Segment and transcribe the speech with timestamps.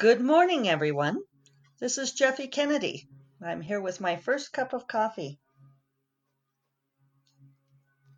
[0.00, 1.20] Good morning, everyone.
[1.78, 3.06] This is Jeffe Kennedy.
[3.44, 5.38] I'm here with my first cup of coffee.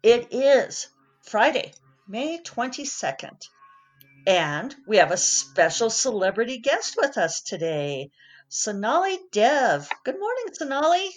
[0.00, 0.86] It is
[1.22, 1.72] Friday,
[2.06, 3.48] May 22nd,
[4.28, 8.12] and we have a special celebrity guest with us today,
[8.48, 9.88] Sonali Dev.
[10.04, 11.10] Good morning, Sonali.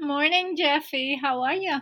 [0.00, 1.18] Morning, Jeffy.
[1.20, 1.76] How are you?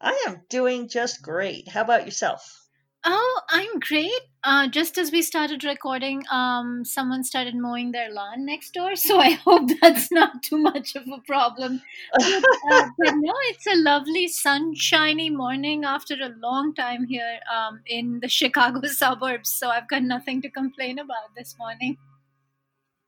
[0.00, 1.68] I am doing just great.
[1.68, 2.65] How about yourself?
[3.08, 4.20] Oh, I'm great.
[4.42, 9.18] Uh, just as we started recording, um, someone started mowing their lawn next door, so
[9.20, 11.82] I hope that's not too much of a problem.
[12.12, 12.26] But,
[12.72, 18.18] uh, but no, it's a lovely sunshiny morning after a long time here um, in
[18.20, 21.98] the Chicago suburbs, so I've got nothing to complain about this morning.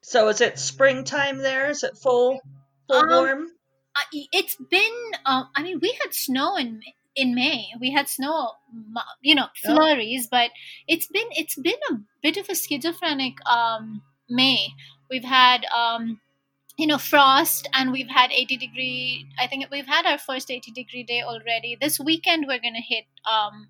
[0.02, 1.70] So, is it springtime there?
[1.70, 2.40] Is it full,
[2.88, 3.48] full Um, warm?
[4.32, 6.80] it's been uh, i mean we had snow in
[7.18, 8.52] in may we had snow
[9.22, 10.50] you know Oh, flurries but
[10.86, 14.68] it's been it's been a bit of a schizophrenic um may.
[15.10, 16.20] We've had um
[16.78, 20.72] you know frost and we've had 80 degree i think we've had our first 80
[20.72, 21.76] degree day already.
[21.80, 23.68] This weekend we're going to hit um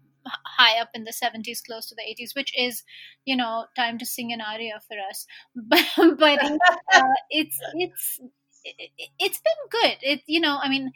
[0.58, 2.82] high up in the 70s close to the 80s which is
[3.24, 5.26] you know time to sing an aria for us.
[5.56, 6.40] But but
[6.94, 8.20] uh, it's it's
[8.64, 9.96] it, it- it's been good.
[10.02, 10.92] It you know i mean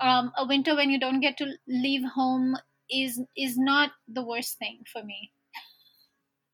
[0.00, 2.56] um a winter when you don't get to leave home
[2.90, 5.32] is is not the worst thing for me.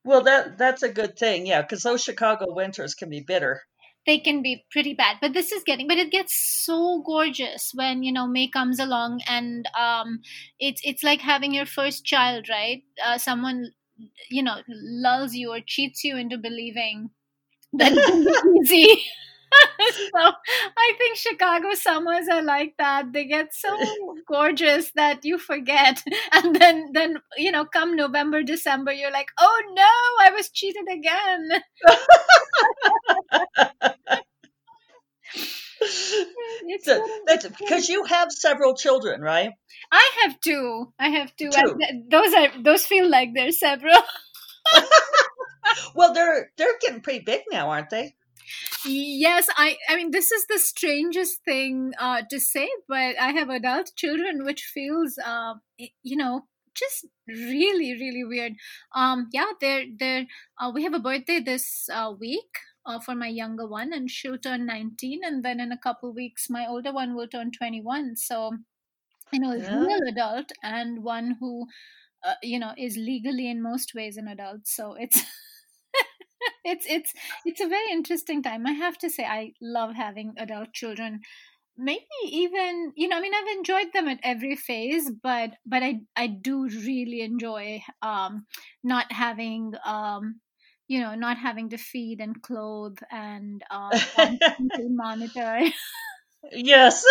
[0.04, 3.64] Well, that that's a good thing, yeah, because those Chicago winters can be bitter.
[4.06, 8.02] they can be pretty bad but this is getting but it gets so gorgeous when
[8.02, 10.20] you know may comes along and um
[10.60, 12.82] it's it's like having your first child right?
[13.04, 13.72] Uh, someone
[14.30, 17.10] you know lulls you or cheats you into believing
[17.72, 19.04] that it can be easy
[20.12, 23.12] so I think Chicago summers are like that.
[23.12, 23.68] They get so
[24.28, 26.02] gorgeous that you forget,
[26.32, 30.86] and then then you know, come November, December, you're like, oh no, I was cheated
[30.90, 31.48] again.
[36.68, 39.50] It's So that's because you have several children, right?
[39.92, 40.92] I have two.
[40.98, 41.76] I have two, Two.
[41.78, 43.94] th- those are those feel like they're several.
[45.94, 48.14] Well, they're they're getting pretty big now, aren't they?
[48.84, 53.48] Yes, I I mean this is the strangest thing uh, to say, but I have
[53.50, 55.54] adult children, which feels uh,
[56.02, 58.54] you know just really really weird.
[58.94, 60.26] Um, yeah, they're they're
[60.60, 62.58] uh, we have a birthday this uh, week.
[62.88, 66.48] Uh, for my younger one, and she'll turn 19, and then in a couple weeks,
[66.48, 68.14] my older one will turn 21.
[68.14, 68.52] So,
[69.32, 69.80] you know, a Yeah.
[69.80, 71.66] real adult and one who,
[72.24, 74.66] uh, you know, is legally in most ways an adult.
[74.68, 75.22] So it's
[76.64, 77.12] it's it's
[77.44, 78.66] it's a very interesting time.
[78.66, 81.20] I have to say i love having adult children.
[81.78, 86.00] Maybe even you know i mean i've enjoyed them at every phase but but i
[86.16, 88.46] i do really enjoy um
[88.82, 90.40] not having um
[90.88, 93.90] you know not having to feed and clothe and um
[94.88, 95.60] monitor.
[96.52, 97.04] Yes.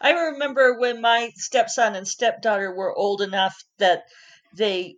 [0.00, 4.04] I remember when my stepson and stepdaughter were old enough that
[4.54, 4.96] they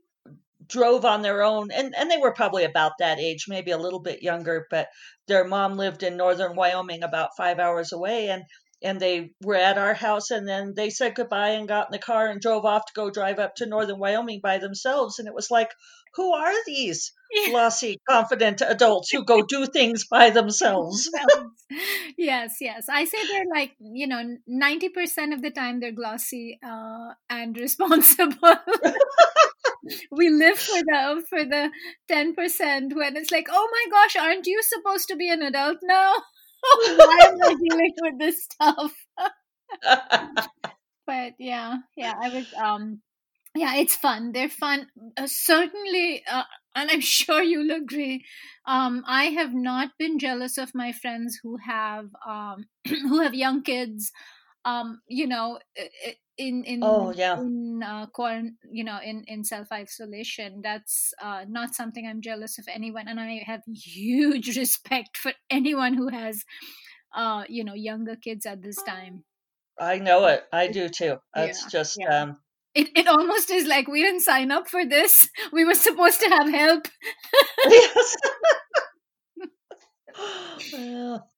[0.67, 4.01] drove on their own and, and they were probably about that age, maybe a little
[4.01, 4.89] bit younger, but
[5.27, 8.45] their mom lived in northern Wyoming about five hours away and
[8.83, 11.99] and they were at our house and then they said goodbye and got in the
[11.99, 15.19] car and drove off to go drive up to northern Wyoming by themselves.
[15.19, 15.71] And it was like,
[16.15, 17.51] who are these Yeah.
[17.51, 21.09] glossy, confident adults who go do things by themselves?
[21.11, 21.65] themselves.
[22.19, 22.87] yes, yes.
[22.91, 28.37] I say they're like, you know, 90% of the time they're glossy uh, and responsible.
[30.11, 31.71] We live for the for the
[32.11, 36.15] 10% when it's like, oh my gosh, aren't you supposed to be an adult now?
[36.97, 38.93] Why am I dealing with this stuff?
[41.07, 43.03] But yeah, yeah, I was um
[43.55, 44.33] yeah, it's fun.
[44.33, 44.89] They're fun.
[45.17, 46.43] Uh, certainly, uh,
[46.75, 48.25] and I'm sure you'll agree.
[48.67, 53.63] Um, I have not been jealous of my friends who have um, who have young
[53.63, 54.11] kids.
[54.65, 57.39] Um, you know, i- i- in oh, in yeah.
[57.39, 60.61] in uh, quarant- you know, in in self isolation.
[60.63, 65.95] That's uh, not something I'm jealous of anyone, and I have huge respect for anyone
[65.95, 66.45] who has,
[67.15, 69.25] uh, you know, younger kids at this time.
[69.79, 70.45] I know it.
[70.53, 71.19] I do too.
[71.37, 72.23] Yeah, It's just, yeah.
[72.23, 72.37] um,
[72.75, 75.29] It, it almost is like we didn't sign up for this.
[75.53, 76.89] We were supposed to have help.
[77.69, 78.17] yes.
[80.73, 81.29] Well,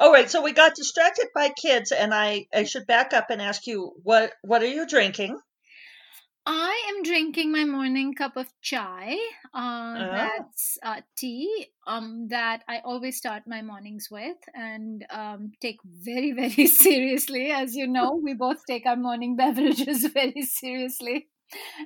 [0.00, 3.40] All right, so we got distracted by kids, and I, I should back up and
[3.40, 5.40] ask you what what are you drinking?
[6.50, 9.18] I am drinking my morning cup of chai.
[9.52, 15.52] Uh, Oh, that's uh, tea um, that I always start my mornings with and um,
[15.60, 17.50] take very, very seriously.
[17.50, 21.28] As you know, we both take our morning beverages very seriously.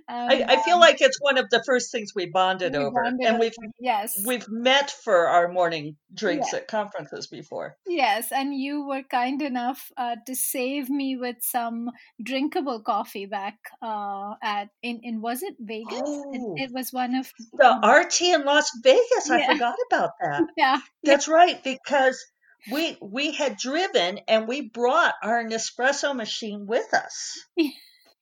[0.08, 3.02] I, I, feel um, like it's one of the first things we bonded we over,
[3.02, 6.60] bonded and we've yes we've met for our morning drinks yeah.
[6.60, 7.76] at conferences before.
[7.86, 11.90] Yes, and you were kind enough uh, to save me with some
[12.22, 16.02] drinkable coffee back uh, at in in was it Vegas?
[16.04, 19.28] Oh, it, it, was one of the RT in Las Vegas.
[19.28, 19.36] Yeah.
[19.36, 20.42] I forgot about that.
[20.56, 21.34] Yeah, that's yeah.
[21.34, 22.22] right because
[22.70, 27.38] we we had driven and we brought our Nespresso machine with us.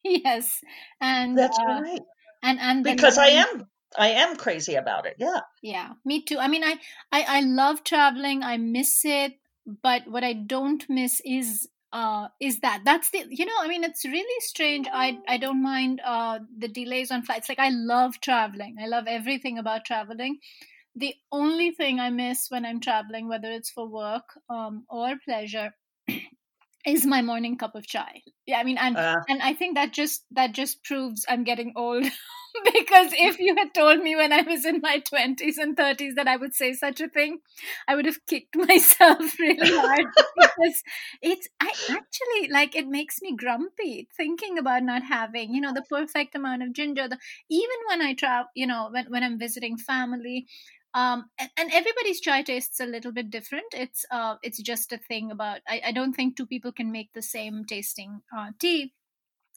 [0.05, 0.61] yes,
[1.01, 2.03] and that's uh, right.
[2.43, 3.67] And and because I am
[3.99, 5.17] I am crazy about it.
[5.19, 5.41] Yeah.
[5.63, 6.39] Yeah, me too.
[6.39, 6.77] I mean, I,
[7.13, 8.43] I I love traveling.
[8.43, 9.35] I miss it,
[9.83, 13.83] but what I don't miss is uh is that that's the you know i mean
[13.83, 18.21] it's really strange i i don't mind uh the delays on flights like i love
[18.21, 20.39] traveling i love everything about traveling
[20.95, 25.75] the only thing i miss when i'm traveling whether it's for work um or pleasure
[26.87, 28.23] is my morning cup of chai.
[28.47, 31.73] Yeah, I mean, and uh, and I think that just that just proves I'm getting
[31.77, 32.05] old.
[32.65, 36.27] because if you had told me when I was in my twenties and thirties that
[36.27, 37.39] I would say such a thing,
[37.87, 40.07] I would have kicked myself really hard
[40.37, 40.83] because
[41.23, 45.85] it's I actually like it makes me grumpy thinking about not having you know the
[45.89, 47.09] perfect amount of ginger.
[47.09, 47.19] The,
[47.51, 50.47] even when I travel, you know, when when I'm visiting family,
[50.95, 53.67] um, and, and, everybody's chai tastes a little bit different.
[53.73, 57.13] It's uh, it's just a thing about I, I don't think two people can make
[57.13, 58.93] the same tasting uh, tea,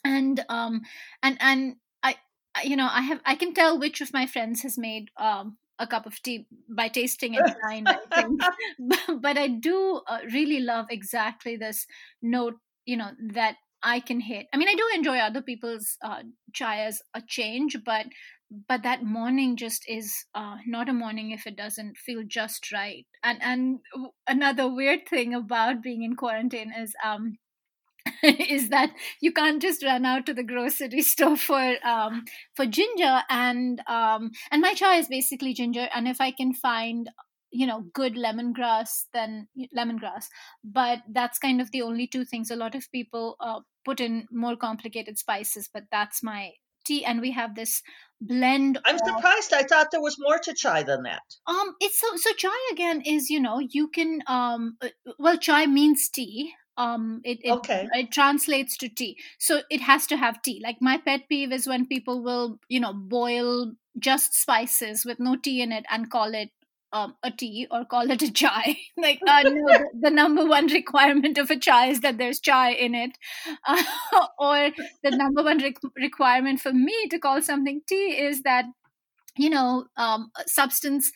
[0.04, 0.82] and um,
[1.24, 2.16] and and I
[2.64, 5.88] you know I have I can tell which of my friends has made um, a
[5.88, 7.88] cup of tea by tasting it blind.
[7.88, 8.42] I think,
[8.80, 11.88] but, but I do uh, really love exactly this
[12.22, 14.48] note you know that I can hit.
[14.54, 18.06] I mean, I do enjoy other people's uh, chai as a change, but
[18.68, 23.06] but that morning just is uh, not a morning if it doesn't feel just right.
[23.24, 23.80] And and
[24.28, 27.38] another weird thing about being in quarantine is um
[28.24, 28.92] is that
[29.22, 34.32] you can't just run out to the grocery store for um, for ginger and um,
[34.52, 35.88] and my chai is basically ginger.
[35.94, 37.10] And if I can find
[37.52, 40.26] you know good lemongrass then lemongrass.
[40.64, 42.52] But that's kind of the only two things.
[42.52, 46.52] A lot of people uh, put in more complicated spices but that's my
[46.84, 47.82] tea and we have this
[48.22, 49.54] blend i'm of, surprised.
[49.54, 51.24] I thought there was more to chai than that.
[51.48, 54.90] Um it's so so chai again is you know you can um uh,
[55.20, 56.54] well chai means tea.
[56.78, 57.88] Um it it, okay.
[57.94, 59.18] it translates to tea.
[59.40, 60.62] So it has to have tea.
[60.64, 65.36] Like my pet peeve is when people will you know boil just spices with no
[65.36, 66.50] tea in it and call it
[66.94, 68.78] um, a tea or call it a chai.
[68.98, 72.72] like, uh, no, the, the, number one requirement of a chai is that there's chai
[72.72, 73.18] in it.
[73.68, 73.84] Uh,
[74.40, 74.70] or
[75.04, 78.66] the number one re- requirement for me to call something tea is that,
[79.38, 81.12] you know, um, substance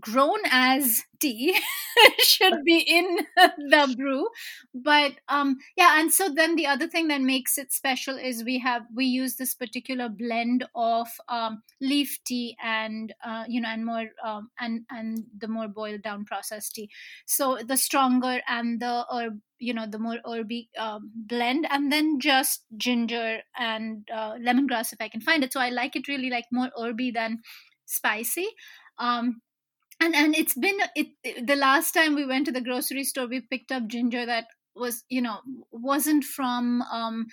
[0.00, 1.56] grown as tea
[2.20, 4.28] should be in the brew.
[4.74, 8.58] But um yeah and so then the other thing that makes it special is we
[8.58, 13.84] have we use this particular blend of um, leaf tea and uh, you know and
[13.86, 16.90] more um, and and the more boiled down processed tea.
[17.26, 22.18] So the stronger and the herb you know the more herby um, blend and then
[22.18, 25.52] just ginger and uh, lemongrass if i can find it.
[25.52, 27.40] So i like it really like more herby than
[27.86, 28.48] spicy.
[28.98, 29.40] Um
[30.00, 33.26] and and it's been it, it, the last time we went to the grocery store
[33.26, 35.40] we picked up ginger that was you know
[35.72, 37.26] wasn't from um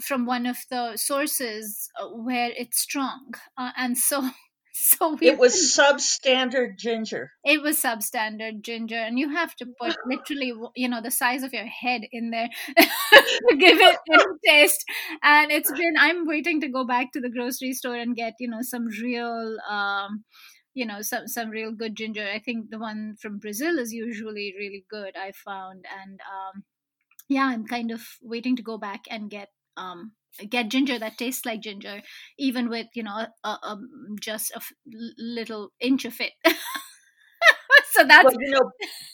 [0.00, 3.34] from one of the sources uh, where it's strong.
[3.56, 4.30] Uh, and so
[4.76, 7.30] so it was substandard ginger.
[7.44, 11.52] It was substandard ginger and you have to put literally you know the size of
[11.52, 14.84] your head in there to give it a taste.
[15.22, 18.48] And it's been i'm waiting to go back to the grocery store and get you
[18.48, 20.24] know some real um
[20.74, 22.28] you know some some real good ginger.
[22.28, 25.86] I think the one from brazil is usually really good i found.
[26.02, 26.64] And um
[27.28, 30.12] yeah i'm kind of waiting to go back and get um
[30.50, 32.02] get ginger that tastes like ginger
[32.38, 33.78] even with you know a, a,
[34.20, 34.60] just a
[35.18, 36.32] little inch of it
[37.94, 38.70] so that's well, you know,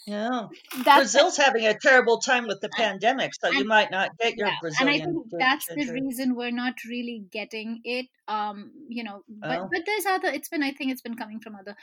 [0.07, 0.47] yeah.
[0.83, 4.37] That's Brazil's having a terrible time with the pandemic, so and, you might not get
[4.37, 5.01] your yeah, Brazilian.
[5.01, 8.07] And I think that's the reason we're not really getting it.
[8.27, 9.69] Um, you know, but oh.
[9.71, 10.29] but there's other.
[10.29, 11.75] It's been I think it's been coming from other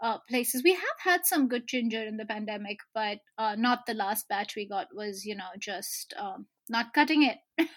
[0.00, 0.62] uh, places.
[0.62, 4.54] We have had some good ginger in the pandemic, but uh, not the last batch
[4.54, 7.38] we got was you know just um, not cutting it.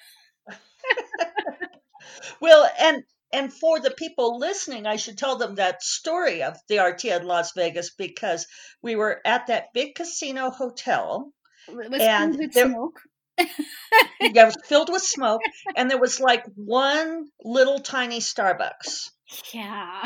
[2.41, 3.03] well, and
[3.34, 7.27] and for the people listening, I should tell them that story of the RT in
[7.27, 8.48] Las Vegas because
[8.81, 11.31] we were at that big casino hotel.
[11.67, 13.01] and with there, smoke.
[13.39, 13.46] yeah,
[14.19, 15.41] it was filled with smoke,
[15.75, 19.10] and there was like one little tiny Starbucks.
[19.53, 20.03] Yeah.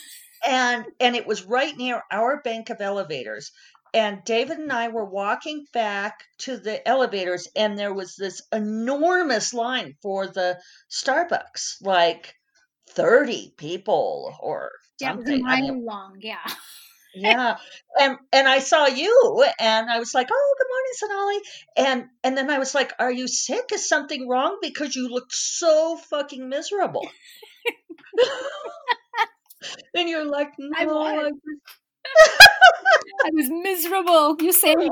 [0.46, 3.52] and and it was right near our bank of elevators
[3.94, 9.54] and David and I were walking back to the elevators, and there was this enormous
[9.54, 10.58] line for the
[10.90, 12.34] Starbucks, like
[12.90, 15.46] 30 people or Yeah, it was a something.
[15.46, 16.18] I mean, long.
[16.20, 16.38] Yeah.
[17.14, 17.56] yeah.
[18.00, 21.40] And and I saw you and I was like, "Oh, good morning, Sonali."
[21.76, 23.70] And and then I was like, "Are you sick?
[23.72, 27.08] Is something wrong because you looked so fucking miserable?"
[29.94, 31.32] and you're like, I was.
[31.32, 31.32] I
[33.26, 34.36] I was miserable.
[34.40, 34.90] You saved me.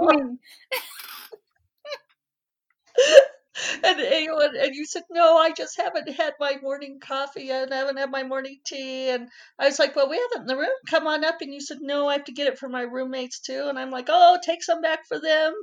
[3.85, 7.73] and, and, you, and you said, No, I just haven't had my morning coffee and
[7.73, 9.11] I haven't had my morning tea.
[9.11, 9.29] And
[9.59, 10.71] I was like, Well, we have it in the room.
[10.89, 11.37] Come on up.
[11.41, 13.67] And you said, No, I have to get it for my roommates too.
[13.69, 15.55] And I'm like, Oh, take some back for them.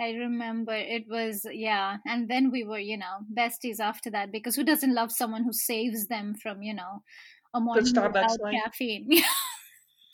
[0.00, 1.96] I remember it was, yeah.
[2.06, 5.52] And then we were, you know, besties after that because who doesn't love someone who
[5.52, 7.02] saves them from, you know,
[7.52, 8.60] a morning Starbucks without line.
[8.62, 9.10] caffeine?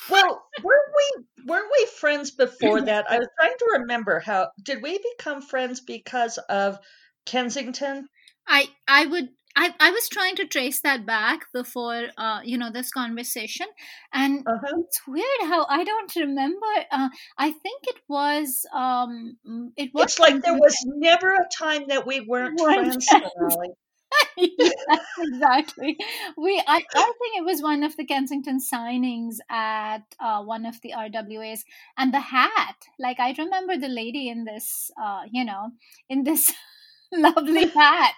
[0.09, 3.09] Well, weren't we weren't we friends before that?
[3.11, 6.79] I was trying to remember how did we become friends because of
[7.25, 8.09] Kensington?
[8.47, 12.71] I I would I, I was trying to trace that back before uh, you know
[12.71, 13.67] this conversation
[14.13, 14.83] and Uh-huh.
[14.85, 17.09] it's weird how I don't remember uh,
[17.39, 19.39] I think it was um
[19.77, 23.09] it was It's like there was never a time that we weren't friends.
[24.37, 25.97] yes, exactly.
[26.37, 30.81] We, I, I think it was one of the Kensington signings at uh, one of
[30.83, 31.61] the RWAs,
[31.97, 32.77] and the hat.
[32.99, 35.71] Like I remember the lady in this, uh, you know,
[36.09, 36.53] in this
[37.13, 38.15] lovely hat.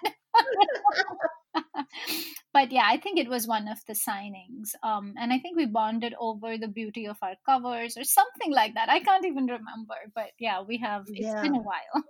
[2.53, 5.65] but yeah, I think it was one of the signings, um, and I think we
[5.65, 8.89] bonded over the beauty of our covers or something like that.
[8.89, 11.05] I can't even remember, but yeah, we have.
[11.15, 11.41] It's Yeah.
[11.41, 12.03] been a while.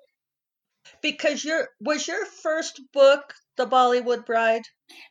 [1.01, 4.63] Because your was your first book The Bollywood Bride?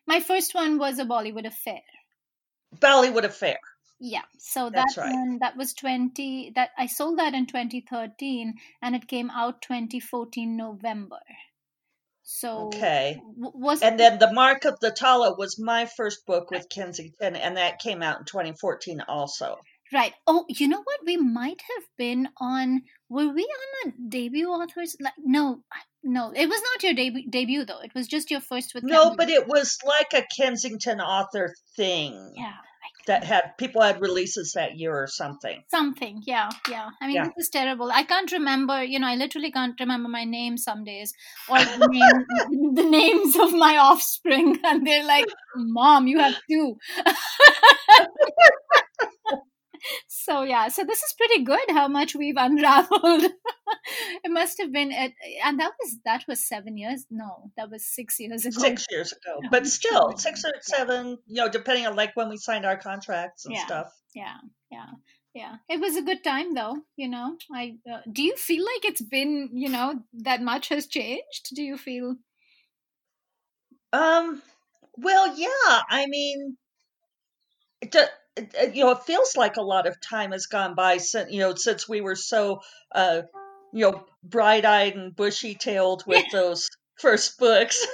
[0.07, 1.83] My first one was a Bollywood affair.
[2.76, 3.59] Bollywood Affair.
[4.00, 5.12] Yeah, so That's that right.
[5.12, 10.57] one that was 20 that I sold that in 2013 and it came out 2014
[10.57, 11.21] November.
[12.23, 13.18] So Okay.
[13.38, 17.57] was And then The Mark of the Tala was my first book with Kensington, and
[17.57, 19.59] that came out in 2014 also.
[19.92, 20.12] Right.
[20.26, 21.00] Oh, you know what?
[21.07, 25.62] We might have been on were we on a debut authors like no
[26.04, 27.80] no, it was not your debut debut though.
[27.80, 29.16] It was just your first with No, Kensington.
[29.16, 32.52] but it was like a Kensington author thing Yeah,
[33.07, 35.62] that had people had releases that year or something.
[35.71, 36.23] something.
[36.26, 36.90] Yeah, yeah.
[37.00, 37.25] I mean, Yeah.
[37.25, 37.90] this is terrible.
[37.90, 41.12] I can't remember, you know, I literally can't remember my name some days
[41.49, 44.59] or the, name, the names of my offspring.
[44.64, 45.26] And they're like,
[45.57, 46.76] Mom, you have two.
[50.08, 53.23] so, yeah, so this is pretty good how much we've unraveled.
[54.25, 55.12] it must have been, at,
[55.44, 57.06] and that was, that was seven years.
[57.11, 58.61] No, that was six years ago.
[58.61, 60.61] Six years ago, Yeah, but still six or Yeah.
[60.62, 61.18] seven.
[61.26, 63.66] You know, depending on like when we signed our contracts and Yeah.
[63.66, 63.92] stuff.
[64.14, 64.37] yeah
[64.70, 64.90] yeah
[65.35, 68.85] yeah it was a good time though you know i uh, do you feel like
[68.90, 72.16] it's been you know that much has changed do you feel
[73.92, 74.42] Um.
[74.97, 75.80] Well, yeah.
[75.88, 76.56] I mean,
[77.80, 78.11] it, it, it-
[78.75, 81.54] you know, it feels like a lot of time has gone by since you know
[81.54, 82.61] since we were so
[82.95, 83.23] uh
[83.73, 86.68] you know bright-eyed and bushy-tailed with those
[87.00, 87.87] first books.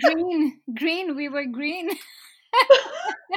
[0.00, 1.90] green green we were green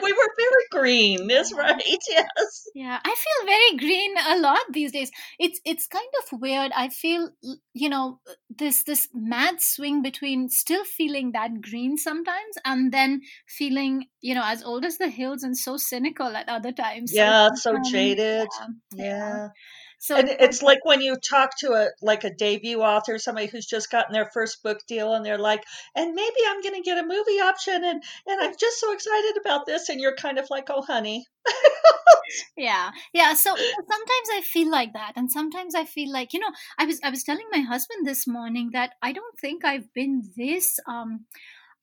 [0.03, 1.30] we were very green.
[1.30, 1.82] Is right.
[2.10, 2.68] Yes.
[2.75, 6.88] yeah i feel very green a lot these days it's it's kind of weird i
[6.89, 7.30] feel
[7.74, 13.22] you know uh, this this mad swing between still feeling that green sometimes and then
[13.48, 17.50] feeling you know as old as the hills and so cynical at other times Yeah.
[17.50, 18.48] So sometimes- jaded.
[18.96, 19.48] yeah, Yeah.
[20.01, 23.67] So And it's like when you talk to a like a debut author, somebody who's
[23.67, 25.63] just gotten their first book deal, and they're like,
[25.96, 29.38] "And maybe I'm going to get a movie option, and and I'm just so excited
[29.39, 31.27] about this," and you're kind of like, "Oh, honey."
[32.58, 36.51] yeah yeah so sometimes i feel like that and sometimes i feel like you know
[36.79, 40.22] i was i was telling my husband this morning that i don't think i've been
[40.38, 41.25] this um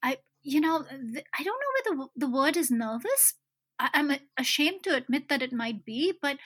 [0.01, 3.35] i you know th- i don't know whether the, the word is nervous
[3.77, 6.37] I, i'm ashamed to admit that it might be but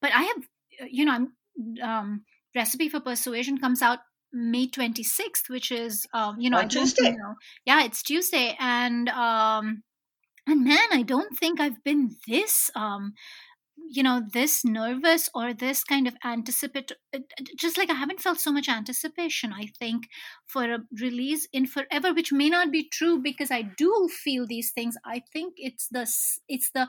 [0.00, 0.44] but i have
[0.86, 1.28] you know
[1.82, 4.00] um recipe for persuasion comes out
[4.32, 7.10] may 26th which is um you know On i don't Tuesday.
[7.10, 9.82] know yeah it's tuesday and um
[10.46, 13.12] and man i don't think i've been this um
[13.90, 17.20] you know this nervous or this kind of anticipate uh,
[17.56, 20.08] just like i haven't felt so much anticipation i think
[20.46, 24.72] for a release in forever which may not be true because i do feel these
[24.72, 26.06] things i think it's the
[26.48, 26.86] it's the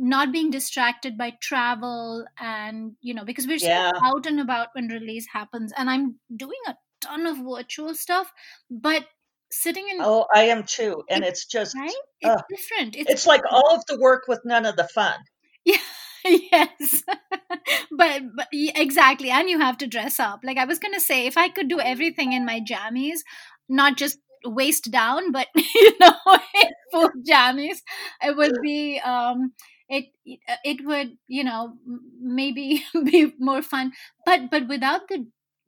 [0.00, 3.90] not being distracted by travel and you know because we're Yeah.
[3.94, 5.72] so out and about when release happens.
[5.76, 8.32] And i'm doing a ton of virtual stuff
[8.70, 9.04] but
[9.52, 11.90] sitting in Oh, I am too, and it's just right?
[12.20, 12.44] It's ugh.
[12.48, 12.96] different.
[12.96, 15.18] It's it's like all of the work with none of the fun.
[15.64, 15.76] yeah.
[16.24, 17.02] Yes.
[17.90, 19.30] But, but exactly.
[19.30, 20.40] And you have to dress up.
[20.44, 23.20] Like i was gonna say if i could do everything in my jammies
[23.68, 26.14] not just waist down but you know
[26.92, 27.78] full jammies
[28.22, 29.52] it would be um
[29.90, 30.06] it
[30.64, 31.76] it would you know
[32.20, 33.92] maybe be more fun.
[34.24, 35.26] But but without the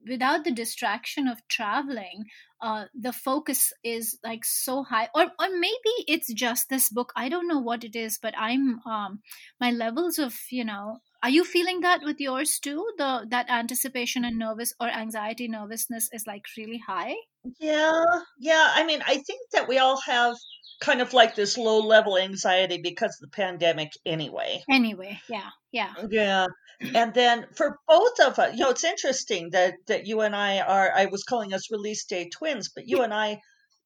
[0.09, 2.25] without the distraction of traveling
[2.61, 5.09] uh, the focus is like so high.
[5.15, 7.13] Or or maybe it's just this book.
[7.17, 9.21] I don't know what it is but i'm um
[9.61, 14.25] my levels of you know are you feeling that with yours too the that anticipation
[14.25, 17.15] and nervous or anxiety nervousness is like really high
[17.61, 18.05] yeah
[18.39, 20.35] yeah i mean i think that we all have
[20.83, 24.63] kind of like this low level anxiety because of the pandemic anyway.
[24.69, 25.95] Anyway, yeah, yeah.
[26.11, 26.47] Yeah.
[26.95, 30.59] And then for both of us, you know, it's interesting that that you and I
[30.59, 33.39] are I was calling us release day twins, but you and I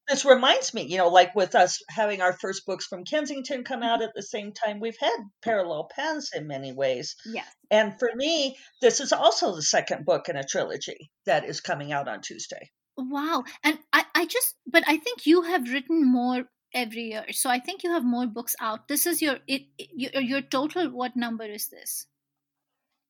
[0.08, 3.82] this reminds me, you know, like with us having our first books from Kensington come
[3.82, 7.16] out at the same time, we've had parallel paths in many ways.
[7.24, 7.46] Yes.
[7.70, 11.92] And for me, this is also the second book in a trilogy that is coming
[11.92, 12.70] out on Tuesday.
[12.96, 13.44] Wow.
[13.64, 17.24] And I, I just, but I think you have written more every year.
[17.32, 18.88] So I think you have more books out.
[18.88, 20.90] This is your it, your, your total.
[20.90, 22.06] What number is this?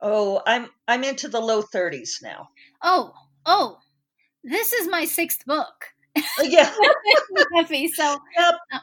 [0.00, 2.49] Oh, I'm I'm into the low thirties now.
[2.83, 3.12] Oh,
[3.45, 3.79] oh,
[4.45, 5.93] this is my sixth book.
[6.16, 6.73] Uh, yeah,
[7.54, 7.88] heavy.
[7.88, 8.54] So, yep.
[8.73, 8.78] Uh,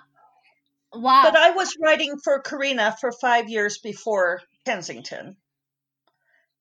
[0.93, 1.23] wow.
[1.23, 5.37] But I was writing for Carina for five years before Kensington,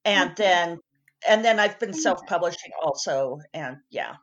[0.04, 0.78] and then
[1.28, 4.16] and then I've been self publishing also, and yeah.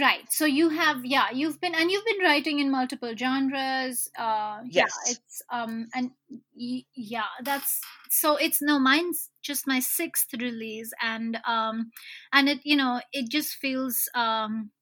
[0.00, 0.24] Right.
[0.30, 4.08] So you have yeah, you've been and you've been writing in multiple genres.
[4.18, 4.90] Uh yes.
[5.06, 6.10] yeah, it's um and
[6.58, 11.92] y- yeah, that's so it's no mine's just my sixth release and um
[12.32, 14.72] and it you know, it just feels um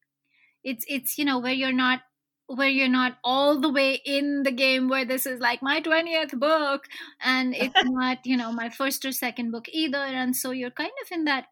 [0.64, 2.00] it's it's you know where you're not
[2.47, 6.38] where you're not all the way in the game where this is like my 20th
[6.38, 6.85] book
[7.23, 10.92] and it's not you know my first or second book either and so you're kind
[11.04, 11.47] of in that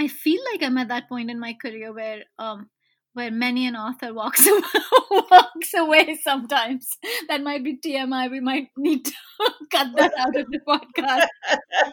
[0.00, 2.70] I feel like I'm at that point in my career where um
[3.14, 4.62] where many an author walks away,
[5.30, 6.88] walks away sometimes.
[7.28, 8.30] That might be TMI.
[8.30, 9.12] We might need to
[9.70, 11.26] cut that out of the podcast.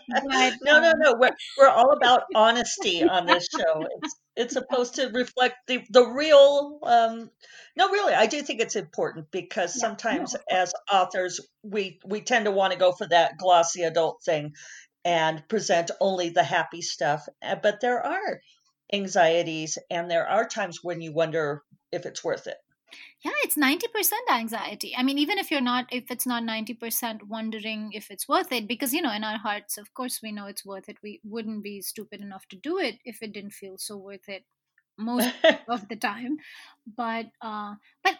[0.07, 1.15] But, no, no, um, no.
[1.19, 3.86] We're we're all about honesty on this show.
[4.01, 6.79] It's it's supposed to reflect the the real.
[6.84, 7.29] Um,
[7.75, 10.58] no, really, I do think it's important because yeah, sometimes no.
[10.58, 14.53] as authors we we tend to want to go for that glossy adult thing
[15.05, 17.27] and present only the happy stuff.
[17.41, 18.41] Eh, but there are
[18.93, 22.58] anxieties and there are times when you wonder if it's worth it.
[23.23, 23.84] Yeah it's 90%
[24.32, 24.95] anxiety.
[24.97, 28.67] I mean even if you're not if it's not 90% wondering if it's worth it
[28.67, 30.97] because you know in our hearts of course we know it's worth it.
[31.04, 34.43] We wouldn't be stupid enough to do it if it didn't feel so worth it
[34.97, 35.34] most
[35.69, 36.38] of the time.
[36.88, 38.17] But uh but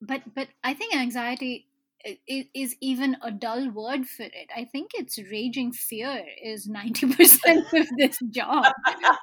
[0.00, 1.66] but but i think anxiety
[2.04, 4.50] is even a dull word for it.
[4.54, 8.72] I think it's raging fear is 90% of this job.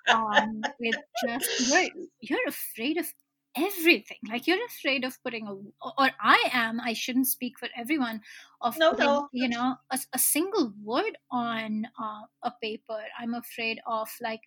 [0.10, 1.90] Um, it's just, you're,
[2.22, 3.12] you're afraid of
[3.58, 4.18] everything.
[4.30, 8.22] Like you're afraid of putting a, or I am, I shouldn't speak for everyone,
[8.62, 9.30] of no, putting, no.
[9.34, 13.00] you know, a, a single word on uh, a paper.
[13.20, 14.42] I'm afraid of like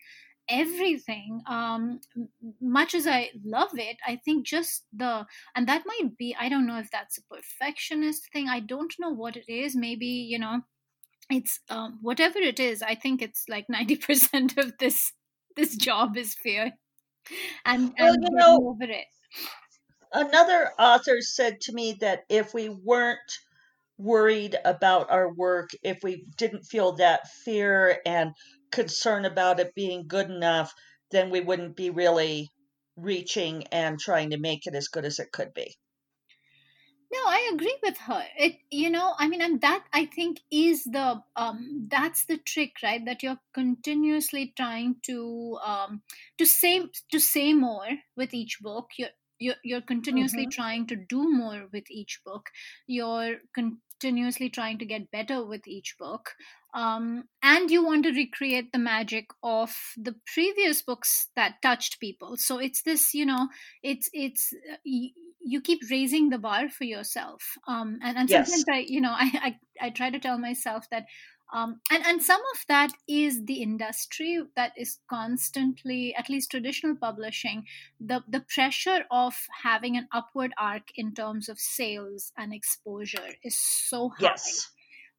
[0.49, 1.99] everything um
[2.59, 5.25] much as i love it i think just the
[5.55, 9.11] and that might be i don't know if that's a perfectionist thing i don't know
[9.11, 10.61] what it is maybe you know
[11.29, 15.13] it's um whatever it is i think it's like 90% of this
[15.55, 16.73] this job is fear
[17.65, 19.05] and, well, and you know, over it.
[20.13, 23.19] Another author said to me that if we weren't
[23.97, 28.31] worried about our work if we didn't feel that fear and
[28.71, 30.73] concern about it being good enough,
[31.11, 32.49] then we wouldn't be really
[32.95, 35.75] reaching and trying to make it as good as it could be.
[37.13, 38.23] No, I agree with her.
[38.37, 42.75] It, you know, I mean, and that I think is the um, that's the trick,
[42.81, 43.03] right?
[43.05, 46.03] That you're continuously trying to um,
[46.37, 48.91] to say to say more with each book.
[48.97, 50.61] You're you're, you're continuously mm-hmm.
[50.61, 52.49] trying to do more with each book.
[52.87, 53.37] You're
[54.01, 56.33] continuously trying to get better with each book
[56.73, 62.35] um, and you want to recreate the magic of the previous books that touched people
[62.35, 63.47] so it's this you know
[63.83, 65.11] it's it's uh, you,
[65.43, 68.49] you keep raising the bar for yourself um, and, and yes.
[68.49, 71.05] sometimes i you know I, I i try to tell myself that
[71.53, 76.95] um, and and some of that is the industry that is constantly at least traditional
[76.95, 77.65] publishing
[77.99, 83.57] the the pressure of having an upward arc in terms of sales and exposure is
[83.57, 84.29] so high.
[84.31, 84.71] Yes.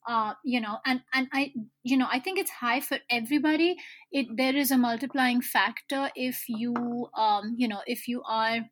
[0.09, 1.53] Uh, you know and and i
[1.85, 3.77] you know i think it's high for everybody.
[4.11, 8.63] It there is a multiplying factor if you um you know if you are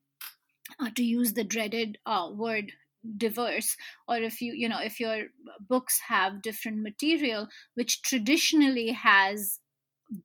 [0.81, 2.73] uh, to use the dreaded uh, word
[3.17, 3.77] diverse
[4.09, 5.27] or if you you know if your
[5.69, 9.59] books have different material which traditionally has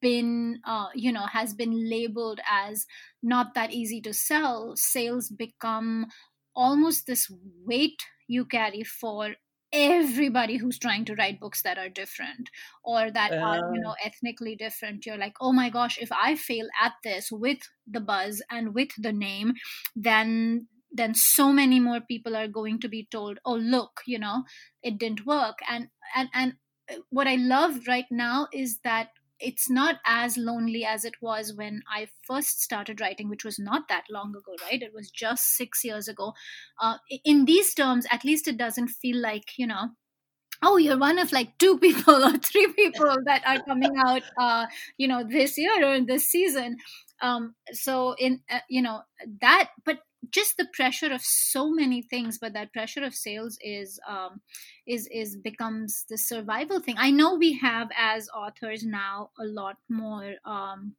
[0.00, 2.86] been uh, you know has been labeled as
[3.22, 6.06] not that easy to sell sales become
[6.54, 7.30] almost this
[7.64, 9.34] weight you carry for
[9.72, 12.50] everybody who's trying to write books that are different
[12.84, 15.04] or that uh, are you know ethnically different.
[15.04, 18.90] You're like oh my gosh if i fail at this with the buzz and with
[18.98, 19.54] the name
[19.94, 24.44] then then so many more people are going to be told oh look you know
[24.82, 26.54] it didn't work and and and
[26.90, 31.52] uh, what i love right now is that it's not as lonely as it was
[31.54, 34.80] when I first started writing, which was not that long ago, right?
[34.80, 36.32] It was just six years ago.
[36.80, 39.90] Uh, in these terms, at least it doesn't feel like, you know,
[40.62, 44.66] oh you're one of like two people or three people that are coming out uh,
[44.96, 46.76] you know this year or this season
[47.20, 49.02] um, so in uh, you know
[49.40, 49.98] that but
[50.30, 54.40] just the pressure of so many things but that pressure of sales is um,
[54.86, 56.96] is is becomes the survival thing.
[56.98, 60.94] I know we have as authors now a lot more um,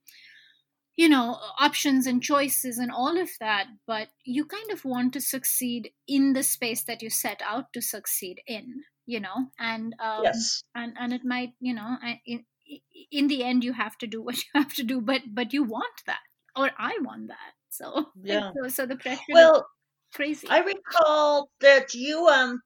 [0.96, 5.22] you know options and choices and all of that but you kind of want to
[5.22, 9.48] succeed in the space that you set out to succeed in you know?
[9.58, 10.64] And um, yes.
[10.76, 12.44] and and it might you know in,
[13.12, 15.64] in the end you have to do what you have to do but but you
[15.64, 16.20] want that
[16.56, 18.52] or i want that so yeah.
[18.56, 19.22] So, so the pressure.
[19.32, 19.68] Well,
[20.14, 20.48] crazy.
[20.50, 22.62] I recall that you um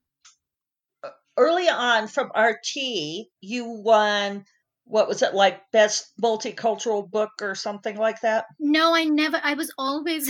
[1.38, 4.46] early on from RT you won
[4.92, 8.46] what was it like best multicultural book or something like that?
[8.60, 10.30] No i never i was always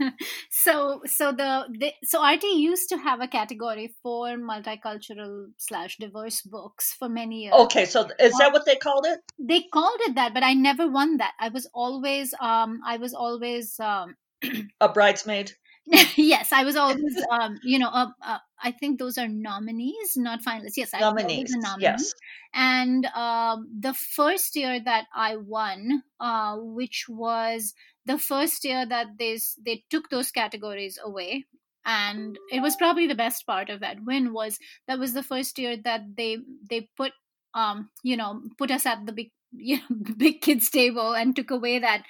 [0.50, 6.42] so so the, the so rt used to have a category for multicultural slash diverse
[6.42, 7.54] books for many years.
[7.54, 9.20] Okay so is that what they called it?
[9.38, 11.32] they called it that but i never won that.
[11.40, 14.16] I was always um i was always um
[14.80, 15.52] a bridesmaid
[16.16, 20.42] yes, I was always, um, you know, uh, uh, I think those are nominees, not
[20.42, 20.76] finalists.
[20.76, 21.38] Yes, nominees.
[21.38, 21.82] I was a nominee.
[21.82, 22.14] Yes.
[22.54, 27.74] And um, the first year that I won, uh, which was
[28.06, 31.44] the first year that they they took those categories away,
[31.84, 35.58] and it was probably the best part of that win was that was the first
[35.58, 37.12] year that they they put
[37.54, 41.50] um you know put us at the big you know big kids table and took
[41.50, 42.02] away that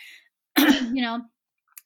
[0.59, 1.21] you know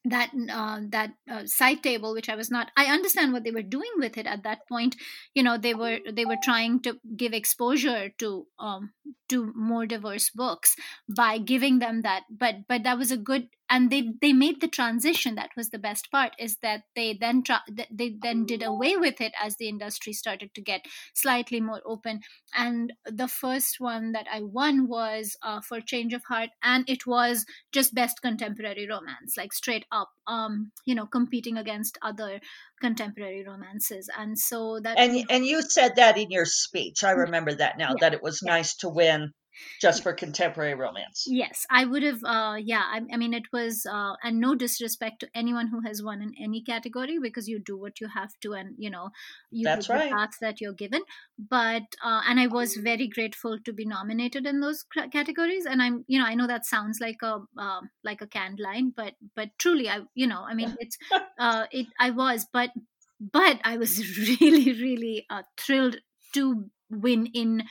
[0.05, 3.61] that uh, that uh, side table which i was not i understand what they were
[3.61, 4.95] doing with it at that point.
[5.33, 8.91] You know they were they were trying to give exposure to um
[9.29, 10.75] to more diverse books
[11.07, 14.67] by giving them that but but that was a good and they they made the
[14.67, 18.97] transition that was the best part is that they then tra- they then did away
[18.97, 22.21] with it as the industry started to get slightly more open.
[22.55, 27.05] And the first one that i won was uh, for change of heart and it
[27.05, 32.39] was just best contemporary romance like straight up um you know competing against other
[32.79, 37.53] contemporary romances and so that and and you said that in your speech i remember
[37.53, 37.95] that now yeah.
[38.01, 38.53] that it was yeah.
[38.53, 39.31] nice to win
[39.79, 41.25] just for contemporary romance.
[41.27, 42.23] Yes, I would have.
[42.23, 46.03] Uh, yeah, I, I mean, it was, uh, and no disrespect to anyone who has
[46.03, 49.09] won in any category because you do what you have to, and you know,
[49.51, 50.09] you That's do right.
[50.09, 51.01] the path that you're given.
[51.37, 55.65] But uh, and I was very grateful to be nominated in those categories.
[55.65, 58.93] And I'm, you know, I know that sounds like a uh, like a canned line,
[58.95, 60.97] but but truly, I, you know, I mean, it's
[61.39, 61.87] uh, it.
[61.99, 62.71] I was, but
[63.19, 63.99] but I was
[64.41, 65.97] really really uh, thrilled
[66.33, 67.63] to win in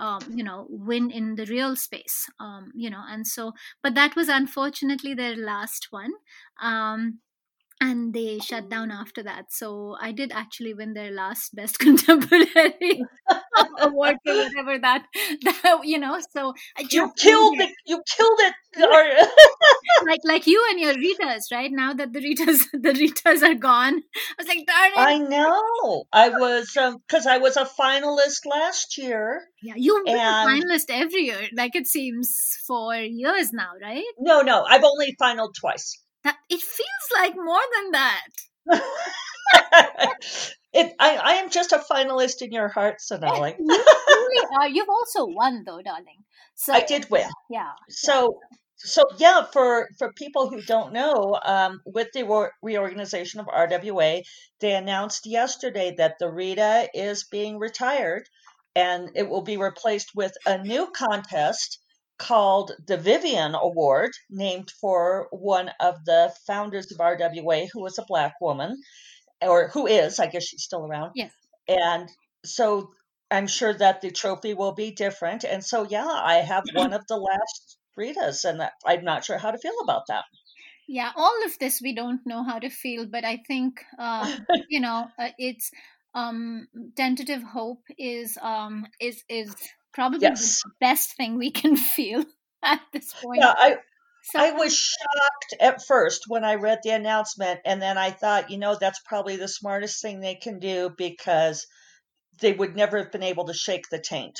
[0.00, 4.16] um, you know win in the real space um, you know and so but that
[4.16, 6.12] was unfortunately their last one.
[6.62, 7.20] Um,
[7.80, 9.52] and they shut down after that.
[9.52, 13.02] So I did actually win their last best contemporary
[13.78, 15.06] award or whatever that,
[15.42, 16.20] that you know.
[16.30, 17.70] So I you killed it.
[17.86, 18.54] You killed it.
[20.06, 21.70] like like you and your readers, right?
[21.72, 24.98] Now that the readers the readers are gone, I was like, darn it.
[24.98, 26.04] I know.
[26.12, 29.42] I was because um, I was a finalist last year.
[29.62, 30.48] Yeah, you've been and...
[30.48, 34.04] a finalist every year, like it seems for years now, right?
[34.18, 35.98] No, no, I've only finaled twice.
[36.24, 38.26] That it feels like more than that.
[40.72, 43.56] it, I, I am just a finalist in your heart, Sonali.
[43.58, 44.68] you really are.
[44.68, 46.24] You've also won, though, darling.
[46.54, 47.28] So I did win.
[47.48, 47.70] Yeah.
[47.88, 48.38] So,
[48.76, 54.22] so yeah, for for people who don't know, um, with the reorganization of RWA,
[54.60, 58.28] they announced yesterday that the Rita is being retired,
[58.74, 61.78] and it will be replaced with a new contest
[62.20, 68.04] called the Vivian Award, named for one of the founders of RWA, who was a
[68.06, 68.76] black woman,
[69.40, 71.12] or who is, I guess she's still around.
[71.14, 71.32] Yes.
[71.66, 72.08] And
[72.44, 72.90] so
[73.30, 75.44] I'm sure that the trophy will be different.
[75.44, 79.50] And so, yeah, I have one of the last Ritas, and I'm not sure how
[79.50, 80.24] to feel about that.
[80.88, 84.26] yeah all of this we don't know how to feel but i think uh,
[84.68, 85.70] you know uh, it's
[86.14, 89.54] um tentative hope is um is is
[89.92, 90.62] probably yes.
[90.62, 92.24] the best thing we can feel
[92.62, 93.76] at this point yeah i
[94.22, 98.50] so, I was shocked at first when I read the announcement, and then I thought,
[98.50, 101.66] you know, that's probably the smartest thing they can do because
[102.38, 104.38] they would never have been able to shake the taint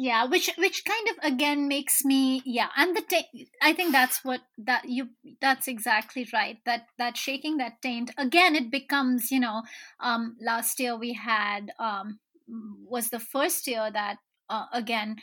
[0.00, 3.26] yeah which which kind of again makes me yeah and the taint
[3.60, 5.08] i think that's what that you
[5.40, 9.62] that's exactly right that that shaking that taint again it becomes you know
[10.00, 14.16] um last year we had um was the first year that
[14.50, 15.16] uh, again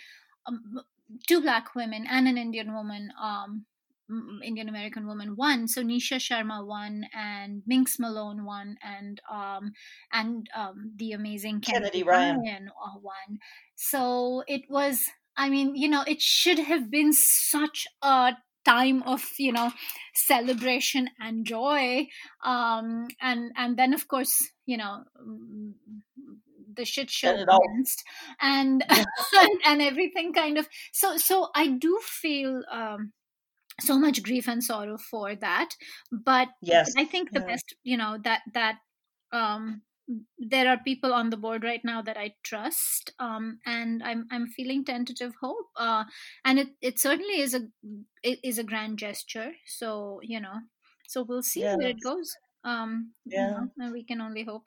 [0.47, 0.81] um,
[1.27, 3.65] two black women and an indian woman um
[4.43, 5.67] Indian American woman won.
[5.67, 9.73] So Nisha Sharma won, and Minx Malone won, and um,
[10.11, 13.39] and um, the amazing Kennedy, Kennedy Ryan, Ryan uh, won.
[13.75, 15.03] So it was.
[15.35, 18.33] I mean, you know, it should have been such a
[18.65, 19.71] time of you know
[20.13, 22.05] celebration and joy
[22.43, 25.05] um and and then of course you know
[26.77, 28.03] the shit show commenced
[28.41, 33.11] and, and and everything kind of so so i do feel um
[33.79, 35.69] so much grief and sorrow for that
[36.11, 37.45] but yes i think the yeah.
[37.45, 38.77] best you know that that
[39.31, 39.81] um
[40.39, 44.47] there are people on the board right now that I trust, um, and I'm I'm
[44.47, 46.05] feeling tentative hope, uh,
[46.45, 47.67] and it, it certainly is a
[48.23, 49.51] it is a grand gesture.
[49.65, 50.59] So you know,
[51.07, 51.75] so we'll see yeah.
[51.75, 52.35] where it goes.
[52.63, 54.63] Um, yeah, you know, and we can only hope.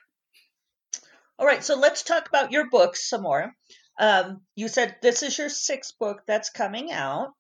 [1.41, 3.55] All right, so let's talk about your books some more.
[3.99, 7.31] Um, you said this is your sixth book that's coming out.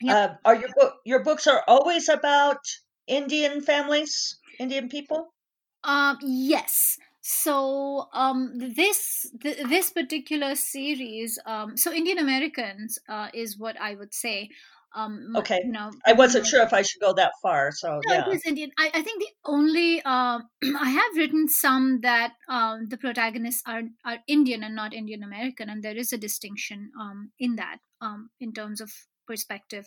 [0.00, 0.16] Yep.
[0.16, 2.60] Uh, are your book your books are always about
[3.08, 5.34] Indian families, Indian people?
[5.82, 6.96] Um, yes.
[7.22, 13.96] So um, this th- this particular series, um, so Indian Americans uh, is what I
[13.96, 14.50] would say.
[14.94, 15.60] Um, okay.
[15.64, 17.70] You know, I wasn't sure if I should go that far.
[17.72, 18.70] So no, yeah, it is Indian.
[18.78, 20.40] I, I think the only uh,
[20.80, 25.70] I have written some that um, the protagonists are are Indian and not Indian American,
[25.70, 28.90] and there is a distinction um, in that um, in terms of
[29.26, 29.86] perspective.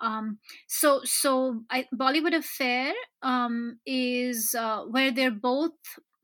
[0.00, 5.78] Um, so so I, Bollywood Affair um, is uh, where they're both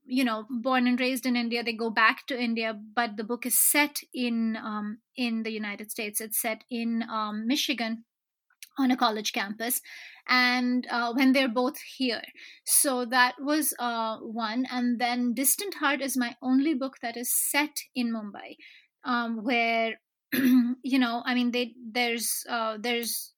[0.05, 1.63] you know born and raised in India.
[1.63, 5.89] They go back to India, but the book is set in um, in the United
[5.89, 6.19] States.
[6.19, 8.03] It's set in um, Michigan
[8.79, 9.81] on a college campus
[10.27, 12.21] and uh, when they're both here.
[12.65, 17.31] So that was uh, one and then distant heart is my only book that is
[17.33, 18.55] set in mumbai
[19.03, 19.99] um, where
[20.33, 23.33] you know i mean they there's uh, there's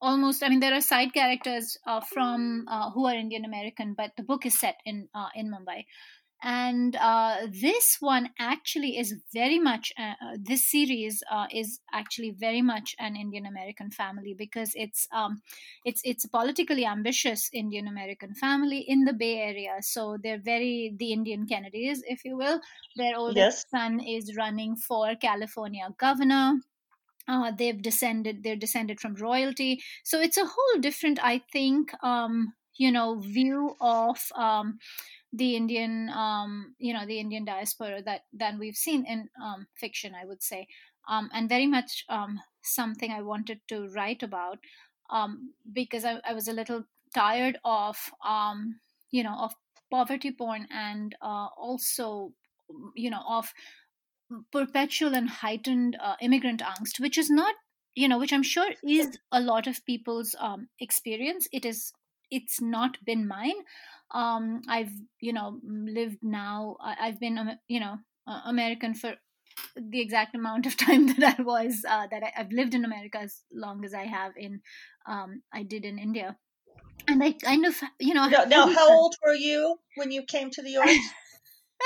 [0.00, 4.10] almost i mean there are side characters uh, from uh, who are indian american but
[4.16, 5.84] the book is set in uh, in mumbai
[6.44, 12.32] and uh, this one actually is very much uh, uh, this series uh, is actually
[12.32, 15.40] very much an indian american family because it's um,
[15.86, 19.76] it's it's a politically ambitious indian american family in the bay area.
[19.80, 22.60] So they're very the indian kennedys if you will.
[22.96, 23.64] Their oldest yes.
[23.70, 26.60] son is running for california governor.
[27.26, 29.80] Uh, they've descended they're descended from royalty.
[30.02, 34.78] So it's a whole different i think um, you know view of um,
[35.32, 40.14] the Indian, um, you know, the Indian diaspora that than we've seen in um, fiction,
[40.14, 40.68] I would say,
[41.08, 44.58] um, and very much um, something I wanted to write about
[45.10, 46.84] um, because I, I, was a little
[47.14, 49.54] tired of, um, you know, of
[49.90, 52.32] poverty porn and uh, also,
[52.94, 53.52] you know, of
[54.52, 57.54] perpetual and heightened uh, immigrant angst, which is not,
[57.94, 60.34] you know, which I'm sure is a lot of people's
[60.80, 61.48] experience.
[61.52, 61.92] It is,
[62.36, 63.60] it's not been mine
[64.14, 66.76] um, I've you know lived now.
[66.80, 67.98] I've been you know
[68.46, 69.14] American for
[69.76, 73.18] the exact amount of time that I was uh, that I, have lived in America
[73.20, 74.60] as long as I have in
[75.06, 76.36] um, I did in India,
[77.08, 78.28] and I kind of you know.
[78.28, 80.98] Now, now how old were you when you came to the U.S.?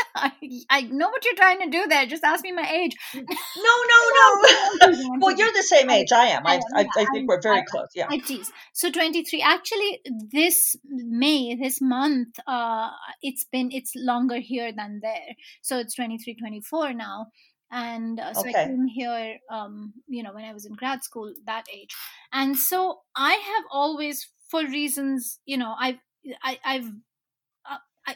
[0.15, 0.33] I,
[0.71, 2.07] I know what you're trying to do there.
[2.07, 2.97] Just ask me my age.
[3.15, 5.19] No, no, no.
[5.21, 6.47] well, you're the same age I am.
[6.47, 7.89] I, I, I think we're very close.
[7.95, 8.07] Yeah.
[8.09, 8.51] I tease.
[8.73, 9.43] So 23.
[9.43, 12.91] Actually, this May, this month, uh,
[13.23, 15.35] it's been it's longer here than there.
[15.63, 17.27] So it's 23, 24 now.
[17.71, 18.51] And uh, so okay.
[18.51, 21.95] I came here, um, you know, when I was in grad school, that age.
[22.33, 25.99] And so I have always, for reasons, you know, I've
[26.43, 26.93] I, I've I,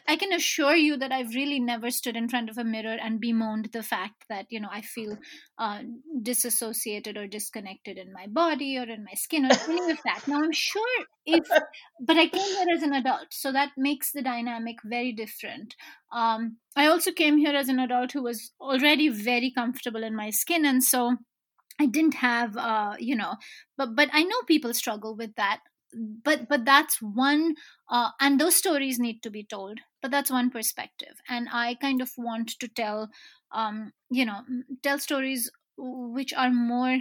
[0.06, 3.20] I can assure you that I've really never stood in front of a mirror and
[3.20, 5.18] bemoaned the fact that, you know, I feel
[5.58, 5.82] uh,
[6.22, 10.26] disassociated or disconnected in my body or in my skin or any of that.
[10.26, 11.44] Now, I'm sure if,
[12.00, 15.74] but I came here as an adult, so that makes the dynamic very different.
[16.12, 20.30] Um, I also came here as an adult who was already very comfortable in my
[20.30, 21.16] skin, and so
[21.80, 23.36] I didn't have, uh, you know,
[23.76, 25.60] but but I know people struggle with that
[25.94, 27.54] but but that's one
[27.90, 32.00] uh, and those stories need to be told but that's one perspective and i kind
[32.00, 33.10] of want to tell
[33.52, 34.40] um, you know
[34.82, 36.98] tell stories which are more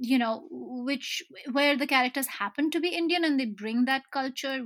[0.00, 1.22] you know which
[1.52, 4.60] where the characters happen to be indian and they bring that culture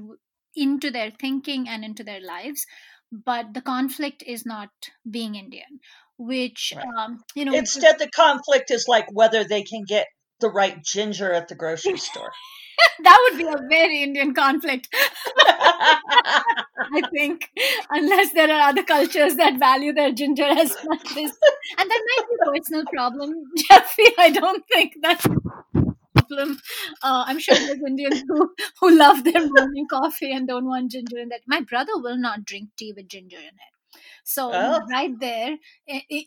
[0.56, 2.66] into their thinking and into their lives
[3.12, 4.70] but the conflict is not
[5.08, 5.80] being indian
[6.18, 6.84] which right.
[6.98, 10.06] um, you know instead the conflict is like whether they can get
[10.40, 12.32] the right ginger at the grocery store
[13.04, 14.88] that would be a very Indian conflict.
[15.38, 17.50] I think,
[17.90, 21.38] unless there are other cultures that value their ginger as much as,
[21.78, 23.34] and that might be a personal problem,
[23.68, 24.12] Jeffrey.
[24.18, 25.36] I don't think that's a
[26.14, 26.60] problem.
[27.02, 31.18] Uh, I'm sure there's Indians who, who love their morning coffee and don't want ginger
[31.18, 31.40] in that.
[31.46, 34.00] My brother will not drink tea with ginger in it.
[34.24, 34.80] So oh.
[34.90, 35.56] right there,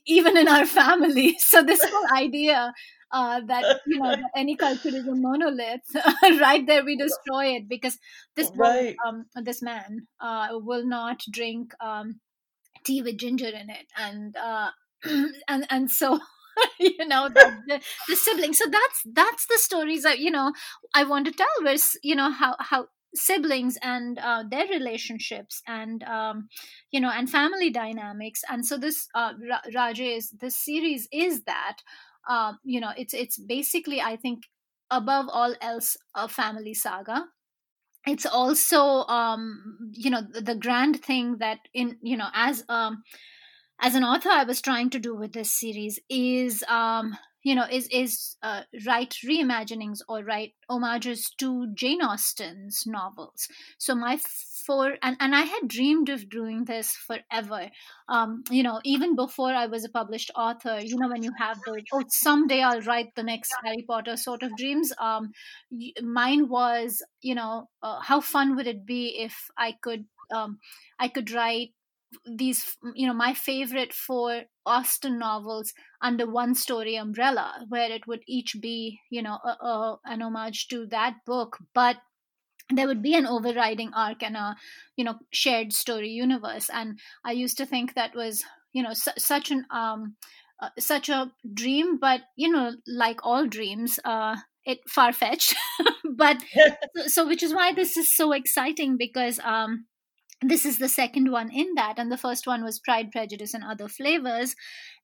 [0.08, 1.38] even in our family.
[1.38, 2.74] So this whole idea
[3.14, 5.96] uh, that you know any culture is a monolith
[6.40, 7.98] right there we destroy it because
[8.36, 8.96] this right.
[9.06, 12.20] um, this man uh, will not drink um,
[12.84, 14.70] tea with ginger in it and uh,
[15.48, 16.20] and and so
[16.80, 18.58] you know the, the, the siblings.
[18.58, 20.54] So that's that's the stories that you know
[20.94, 26.04] i want to tell was you know how how siblings and uh, their relationships and
[26.04, 26.48] um,
[26.92, 28.42] you know and family dynamics.
[28.50, 29.34] And so this uh,
[29.74, 31.78] Raje this series is that
[32.30, 34.44] um, you know it's it's basically i think
[34.90, 37.26] above all else a family saga.
[38.08, 43.04] It's also um you know the, the grand thing that in you know as um
[43.82, 47.66] as an author i was trying to do with this series is um you know
[47.72, 53.48] is is uh, write reimaginings or write homages to jane austen's novels.
[53.78, 54.18] So my
[54.72, 57.70] for and, and i had dreamed of doing this forever.
[58.08, 61.58] Um, you know even before i was a published author you know when you have
[61.66, 65.32] those oh someday i'll write the next harry potter sort of dreams um,
[66.02, 70.58] mine was you know uh, how fun would it be if i could um,
[71.00, 71.70] i could write
[72.26, 78.22] these you know my favorite four austen novels under one story umbrella where it would
[78.28, 81.58] each be you know a, a, an homage to that book.
[81.74, 81.98] But
[82.74, 84.56] there would be an overriding arc and a
[84.96, 86.70] you know shared story universe.
[86.74, 90.16] And i used to think that was you know su- such an um
[90.62, 95.56] uh, such a dream but you know like all dreams uh it far fetched
[96.16, 96.38] but
[96.96, 99.86] so, so which is why this is so exciting because um
[100.44, 103.64] this is the second one in that and the first one was pride prejudice and
[103.64, 104.56] other flavors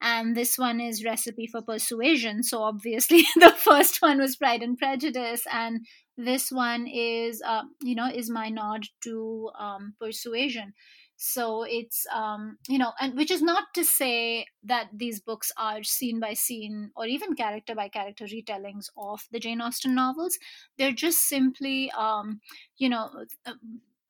[0.01, 2.43] and this one is recipe for persuasion.
[2.43, 5.85] So obviously the first one was pride and prejudice and
[6.17, 10.73] this one is uh, you know is my nod to um, persuasion.
[11.19, 15.83] So it's um you know and which is not to say that these books are
[15.83, 20.37] scene by scene or even character by character retellings of the jane austen novels.
[20.77, 22.41] They're just simply um
[22.77, 23.53] you know uh,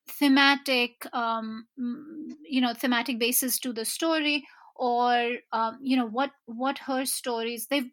[0.09, 1.67] thematic um,
[2.45, 4.45] you know thematic basis to the story
[4.79, 7.89] or um, you know what what her stories they've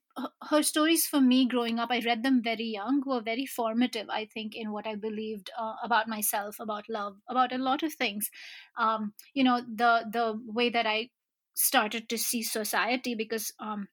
[0.51, 4.25] her stories for me growing up i read them very young were very formative i
[4.25, 8.31] think in what i believed uh, about myself about love about a lot of things.
[8.77, 11.11] Um, you know the the way that i
[11.55, 13.89] started to see society because um,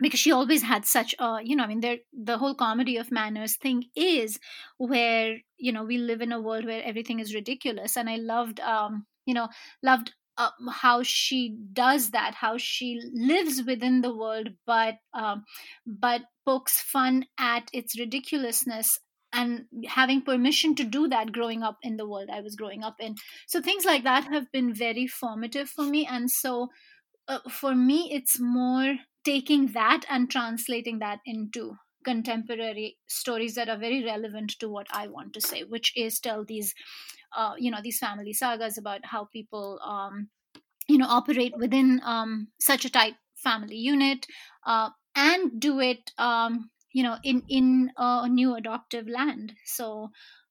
[0.00, 3.12] because she always had such a you know i mean there the whole comedy of
[3.12, 4.38] manners thing is
[4.78, 8.58] where you know we live in a world where everything is ridiculous and i loved
[8.60, 9.48] um you know
[9.82, 15.44] loved uh, how she does that how she lives within the world but um
[15.86, 18.98] but pokes fun at its ridiculousness
[19.32, 22.96] and having permission to do that growing up in the world i was growing up
[23.00, 23.14] in.
[23.46, 26.68] So things like that have been very formative for me and so
[27.28, 33.78] uh, for me it's more taking that and translating that into contemporary stories that are
[33.78, 36.74] very relevant to what I want to say, which is tell these,
[37.36, 40.28] uh, you know, these family sagas about how people, um,
[40.88, 44.26] you know, operate within um, such a tight family unit,
[44.66, 49.54] uh, and do it, um, you know, in in a new adoptive land.
[49.64, 50.10] So.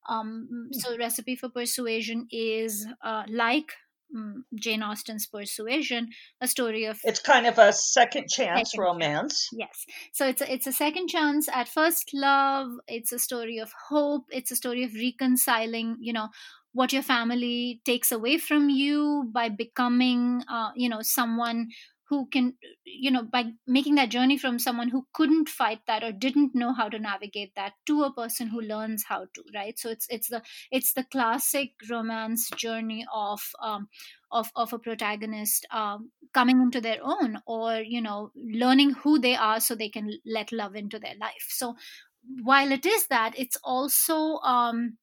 [0.10, 3.72] Um, so recipe for persuasion is uh, like
[4.16, 9.50] Mm, Jane Austen's Persuasion, a story of it's kind of a second chance second romance.
[9.52, 12.70] Yes, so it's a, it's a second chance at first love.
[12.88, 14.26] It's a story of hope.
[14.30, 15.98] It's a story of reconciling.
[16.00, 16.30] You know
[16.74, 21.70] what your family takes away from you by becoming, uh, you know, someone
[22.10, 22.54] who can
[22.86, 26.74] you know by making that journey from someone who couldn't fight that or didn't know
[26.74, 29.80] how to navigate that to a person who learns how to right?
[29.80, 33.88] So it's it's the it's the classic romance journey of um,
[34.32, 39.36] of of a protagonist um, coming into their own or you know learning who they
[39.36, 41.48] are so they can let love into their life.
[41.50, 41.76] So
[42.42, 44.98] while it is that it's also um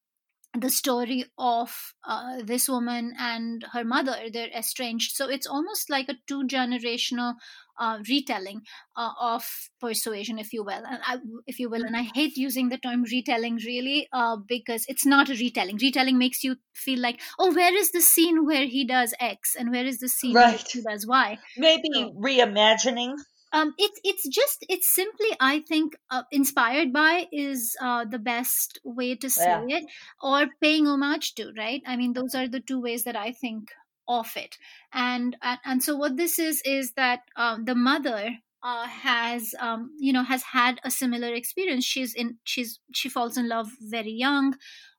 [0.59, 5.15] the story of uh, this woman and her mother they're estranged.
[5.15, 7.35] So it's almost like a two generational
[7.79, 8.63] uh, retelling
[8.97, 9.47] uh, of
[9.81, 10.83] persuasion if you will.
[10.85, 11.85] And I, if you will.
[11.85, 15.79] And i hate using the term retelling really uh, because it's not a retelling.
[15.81, 19.55] Retelling makes you feel like oh where is the scene where he does x?
[19.57, 20.53] And where is the scene right.
[20.53, 21.39] where he does y?
[21.57, 23.15] Maybe so, reimagining
[23.53, 28.81] um, it's it's just it's simply I think uh, inspired by is uh, the best
[28.85, 29.79] way to say yeah.
[29.79, 29.85] it,
[30.23, 31.83] or paying homage to, right?
[31.87, 33.71] I mean, those are the two ways that I think
[34.09, 34.57] of it,
[34.93, 38.31] and and so what this is is that um, the mother
[38.63, 41.85] uh, has um, you know has had a similar experience.
[41.85, 44.55] She's in she's she falls in love very young,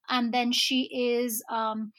[0.09, 1.93] and then she is um,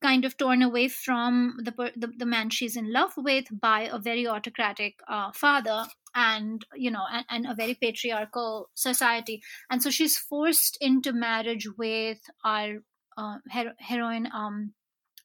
[0.00, 3.98] kind of torn away from the, the, the man she's in love with by a
[3.98, 9.42] very autocratic uh, father and you know and, and, a very patriarchal society.
[9.70, 12.78] And so she's forced into marriage with our
[13.16, 14.74] uh, her- heroine um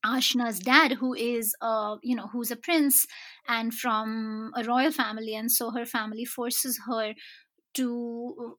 [0.06, 1.54] Ashna's dad, who is,
[2.04, 3.06] you know, who's a prince
[3.48, 7.14] and from a royal family, and so her family forces her
[7.74, 8.58] to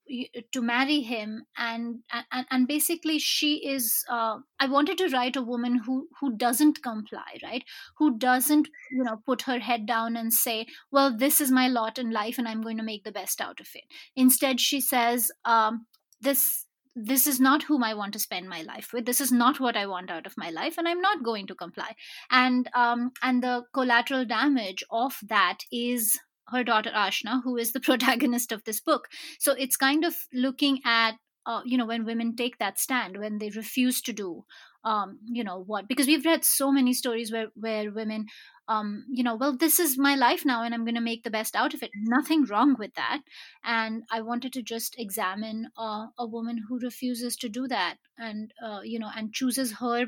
[0.53, 5.43] to marry him and and, and basically she is uh, i wanted to write a
[5.43, 7.65] woman who who doesn't comply right
[7.99, 11.99] who doesn't you know put her head down and say well this is my lot
[11.99, 13.85] in life and i'm going to make the best out of it
[14.15, 15.87] instead she says um,
[16.21, 19.07] this this is not whom I want to spend my life with.
[19.07, 21.55] This is not what I want out of my life, and I'm not going to
[21.55, 21.95] comply.
[22.31, 26.19] And um, and the collateral damage of that is
[26.51, 29.09] her daughter Ashna, who is the protagonist of this book.
[29.39, 31.15] So it's kind of looking at
[31.47, 34.45] uh, you know when women take that stand when they refuse to do
[34.85, 38.27] um, you know what because we've read so many stories where where women
[38.69, 41.31] um, you know well this is my life now and i'm going to make the
[41.31, 41.91] best out of it.
[41.95, 43.21] Nothing wrong with that.
[43.65, 48.53] And i wanted to just examine uh, a woman who refuses to do that and
[48.65, 50.07] uh, you know and chooses her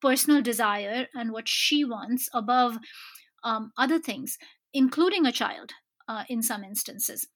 [0.00, 2.78] personal desire and what she wants above
[3.44, 4.38] um, other things
[4.72, 5.72] including a child
[6.08, 7.26] uh, in some instances.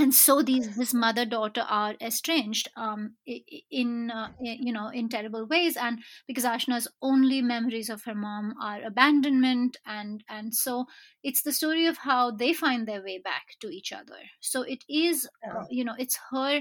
[0.00, 5.44] And so these this mother daughter are estranged um, in uh, you know in terrible
[5.44, 5.76] ways.
[5.76, 5.98] And
[6.28, 10.86] because ashna's only memories of her mom are abandonment and and so
[11.24, 14.20] it's the story of how they find their way back to each other.
[14.38, 16.60] So it is uh, you know it's her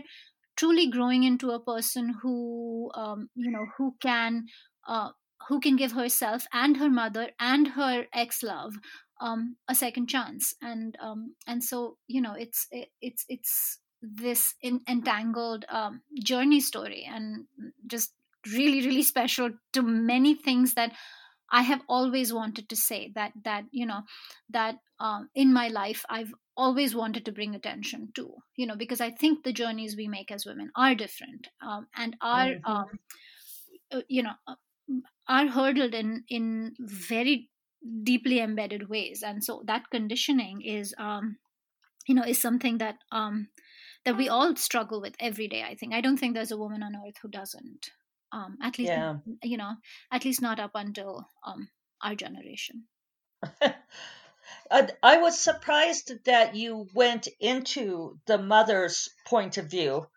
[0.56, 4.48] truly growing into a person who um, you know who can
[4.88, 5.12] uh,
[5.48, 8.74] who can give herself and her mother and her ex love
[9.20, 14.54] um, a second chance and um, and so you know it's it, it's it's this
[14.62, 17.46] in, entangled um, journey story and
[17.86, 18.12] just
[18.54, 20.92] really really special to many things that
[21.52, 24.02] i have always wanted to say that that you know
[24.50, 29.02] that um, in my life i've always wanted to bring attention to you know because
[29.02, 32.72] i think the journeys we make as women are different um, and are mm-hmm.
[32.72, 32.88] um,
[33.92, 34.56] uh, you know uh,
[35.28, 37.50] are hurdled in in very
[38.04, 39.24] deeply embedded ways.
[39.24, 41.38] And so that conditioning is um
[42.08, 43.48] you know is something that um
[44.06, 45.94] that we all struggle with every day i think.
[45.94, 47.92] I don't think there's a woman on earth who doesn't
[48.32, 49.18] um at least yeah.
[49.44, 49.74] you know
[50.12, 51.68] at least not up until um
[52.02, 52.86] our generation.
[54.72, 60.08] I was surprised that you went into the mother's point of view,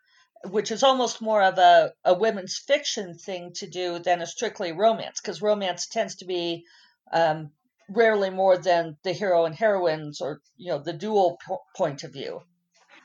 [0.44, 4.72] which is almost more of a, a women's fiction thing to do than a strictly
[4.72, 6.64] romance, because romance tends to be
[7.12, 7.50] um,
[7.88, 12.12] rarely more than the hero and heroines or you know the dual po- point of
[12.12, 12.42] view.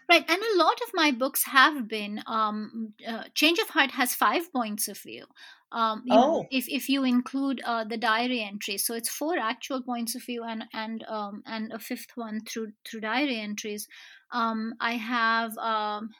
[0.07, 4.13] Right and a lot of my books have been um, uh, change of heart has
[4.13, 5.25] five points of view.
[5.71, 6.15] Um, oh.
[6.15, 10.23] Know, if, if you include uh, the diary entries so it's four actual points of
[10.23, 13.87] view and and um, and a fifth one through through diary entries.
[14.31, 16.11] Um, i have um,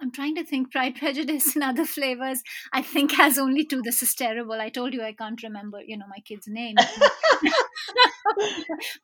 [0.00, 2.42] I'm trying to think Pride, Prejudice, and other flavors.
[2.72, 3.82] I think has only two.
[3.82, 4.60] This is terrible.
[4.60, 6.76] I told you I can't remember, you know, my kid's name.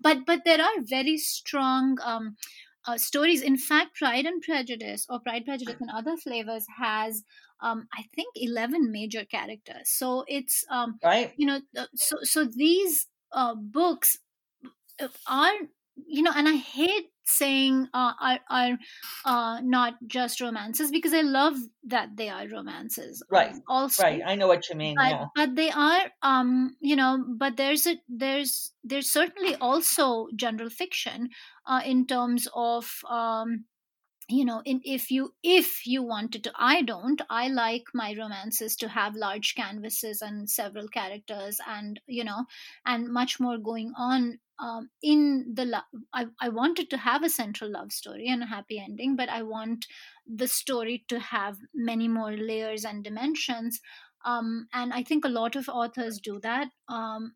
[0.01, 2.37] but but there are very strong um,
[2.87, 3.43] uh, stories.
[3.43, 7.23] In fact, Pride and Prejudice or Pride, Prejudice, and other flavors has
[7.61, 9.89] um, I think eleven major characters.
[9.89, 11.33] So it's um, right.
[11.37, 11.61] You know,
[11.95, 14.19] so so these uh, books
[15.01, 15.53] uh, are
[16.07, 18.79] you know, and I hate saying uh, are are
[19.25, 23.23] uh, not just romances because I love that they are romances.
[23.31, 23.55] Right.
[23.69, 24.23] Also, right.
[24.25, 24.97] I know what you mean.
[24.97, 25.27] But, yeah.
[25.35, 31.31] but they are, um, you know, but there's a there's there's certainly also general fiction
[31.67, 33.65] uh, in terms of um,
[34.31, 38.77] you know in, if you if you wanted to i don't i like my romances
[38.77, 42.45] to have large canvases and several characters and you know
[42.87, 47.31] and much more going on um, in the love I, I wanted to have a
[47.31, 49.87] central love story and a happy ending but i want
[50.27, 53.81] the story to have many more layers and dimensions.
[54.25, 57.33] Um, and i think a lot of authors do that um,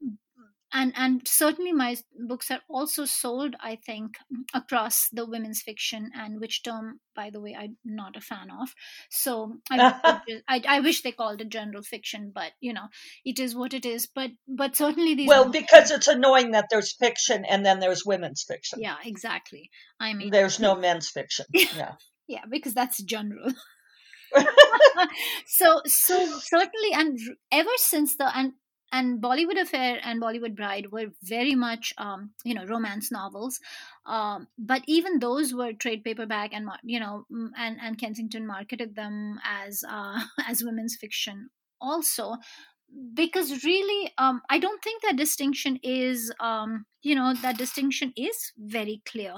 [0.74, 1.96] and and certainly my
[2.28, 4.16] books are also sold i think
[4.52, 8.74] across the women's fiction and which term by the way i'm not a fan of.
[9.10, 12.88] So I, I, I, wish they called it general fiction but you know
[13.24, 14.06] it is what it is.
[14.06, 18.42] But but certainly these well because it's annoying that there's fiction and then there's women's
[18.42, 18.80] fiction.
[18.80, 19.70] Yeah exactly.
[20.00, 21.46] I mean there's no men's fiction.
[21.52, 21.92] Yeah
[22.26, 22.42] yeah.
[22.50, 23.52] because that's general.
[25.46, 27.18] So so certainly and
[27.52, 28.52] ever since the and
[28.94, 33.58] and Bollywood Affair and Bollywood Bride were very much, um, you know, romance novels.
[34.06, 37.24] Um, but even those were trade paperback, and you know,
[37.58, 42.36] and and Kensington marketed them as uh, as women's fiction also.
[43.14, 48.52] Because really um, i don't think that distinction is um, you know that distinction is
[48.56, 49.34] very clear.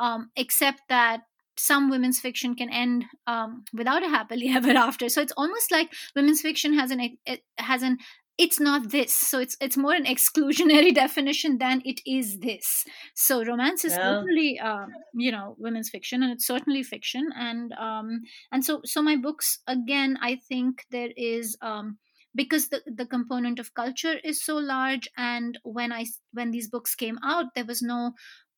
[0.00, 1.20] Um, except that
[1.56, 5.08] some women's fiction can end um, without a happily ever after.
[5.08, 7.18] So it's almost like women's fiction has an
[7.58, 7.98] has an
[8.36, 9.14] it's not this.
[9.14, 12.84] So it's it's more an exclusionary definition than it is this.
[13.14, 17.28] So romance is certainly um, you know women's fiction and it's certainly fiction.
[17.36, 18.22] And um
[18.52, 21.98] and so so my books again i think there is um
[22.34, 26.94] because the, the component of culture is so large and when i when these books
[26.94, 28.12] came out there was no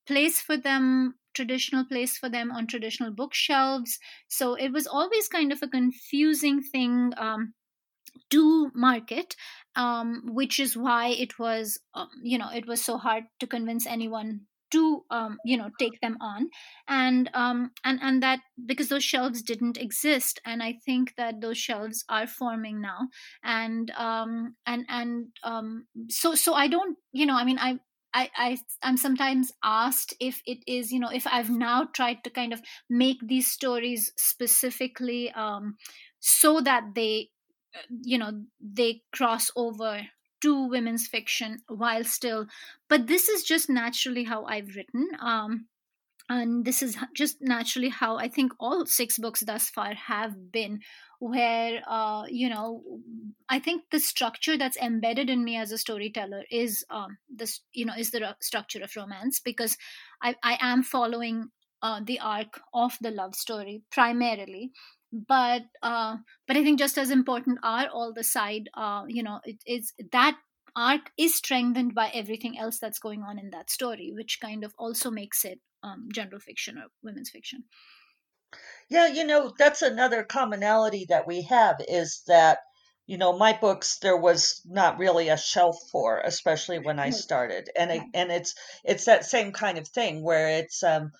[0.07, 3.99] place for them traditional place for them on traditional bookshelves.
[4.29, 7.53] So it was always kind of a confusing thing um,
[8.31, 9.37] to market
[9.77, 13.87] um, which is why it was um, you know it was so hard to convince
[13.87, 14.41] anyone
[14.73, 16.49] to um, you know take them on.
[16.89, 21.59] And um, and and that because those shelves didn't exist and i think that those
[21.59, 23.09] shelves are forming now.
[23.43, 27.79] And um, and and um, so so i don't you know i mean i
[28.15, 32.31] I, I i'm sometimes asked if it is you know if i've now tried to
[32.31, 35.77] kind of make these stories specifically um,
[36.21, 37.29] so that they
[38.03, 40.03] you know they cross over
[40.43, 42.47] to women's fiction while still
[42.89, 45.67] but this is just naturally how i've written um
[46.29, 50.81] and this is just naturally how i think all six books thus far have been
[51.19, 52.83] where uh, you know
[53.49, 57.85] i think the structure that's embedded in me as a storyteller is um, this you
[57.85, 59.77] know is the structure of romance because
[60.23, 61.49] i, I am following
[61.83, 64.73] uh, the arc of the love story primarily
[65.29, 69.41] but uh, but I think just as important are all the side uh, you know
[69.45, 70.37] it is that
[70.77, 74.75] arc is strengthened by everything else that's going on in that story, which kind of
[74.79, 77.65] also makes it um, general fiction or women's fiction.
[78.89, 82.59] Yeah, you know that's another commonality that we have is that
[83.07, 87.69] you know my books there was not really a shelf for especially when i started.
[87.77, 88.55] And it, and it's
[88.85, 91.11] it's that same kind of thing where it's um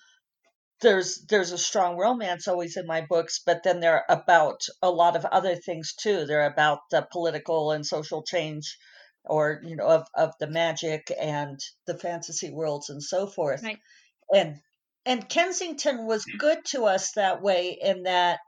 [0.81, 5.15] there's there's a strong romance always in my books but then they're about a lot
[5.15, 6.25] of other things too.
[6.25, 8.77] They're about the political and social change
[9.25, 13.63] or you know of, of the magic and the fantasy worlds and so forth.
[13.63, 13.79] Right.
[14.33, 14.57] and
[15.05, 18.39] and kensington was good to us that way in that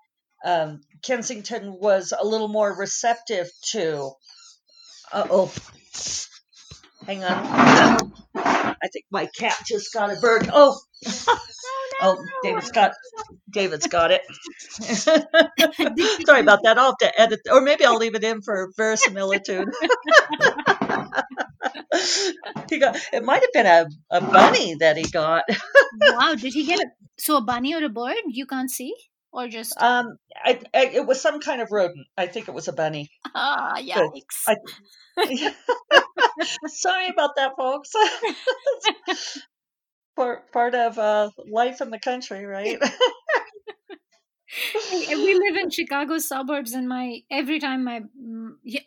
[0.45, 4.11] um, kensington was a little more receptive to
[5.13, 5.51] oh
[7.05, 8.13] hang on.
[8.35, 10.79] I think my cat just got a bird oh
[12.01, 12.93] Oh, David's got
[13.49, 14.21] David's got it.
[16.25, 16.77] Sorry about that.
[16.77, 19.67] I'll have to edit, or maybe I'll leave it in for verisimilitude.
[22.69, 23.23] he got it.
[23.23, 25.43] Might have been a, a bunny that he got.
[26.01, 26.35] wow!
[26.35, 26.85] Did he get a
[27.17, 28.15] so a bunny or a bird?
[28.27, 28.93] You can't see,
[29.31, 32.07] or just um, I, I, it was some kind of rodent.
[32.17, 33.09] I think it was a bunny.
[33.35, 34.47] Ah, yikes!
[34.47, 34.55] I,
[36.67, 37.91] Sorry about that, folks
[40.19, 42.77] part part of uh, life in the country, right?
[44.91, 48.01] we live in Chicago suburbs, and my every time my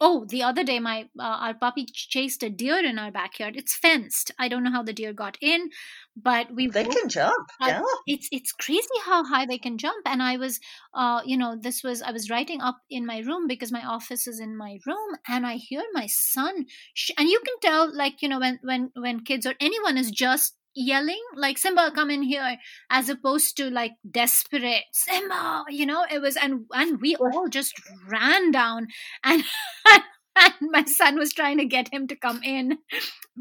[0.01, 3.57] oh the other day my uh, our puppy chased a deer in our backyard.
[3.57, 4.33] It's fenced.
[4.39, 5.71] I don't know how the deer got in,
[6.17, 7.47] but we they can jump.
[7.61, 10.07] Yeah, it's it's crazy how high they can jump.
[10.07, 10.61] And I was,
[10.95, 14.27] uh, you know, this was I was writing up in my room because my office
[14.27, 18.21] is in my room, and I hear my son, sh- and you can tell like
[18.21, 22.23] you know when when when kids or anyone is just yelling like simba come in
[22.23, 22.57] here
[22.91, 27.75] as opposed to like desperate simba you know it was and and we all just
[28.09, 28.87] ran down
[29.25, 29.45] and
[30.37, 32.79] and my son was trying to get him to come in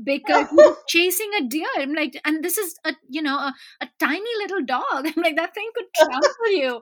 [0.03, 1.67] because he was chasing a deer.
[1.77, 4.83] I'm like, and this is a you know a, a tiny little dog.
[4.93, 6.81] I'm like, that thing could trample you.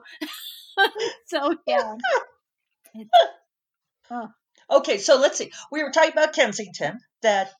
[1.26, 1.94] so yeah.
[4.10, 4.28] oh.
[4.70, 5.50] Okay, so let's see.
[5.72, 7.00] We were talking about Kensington.
[7.22, 7.50] That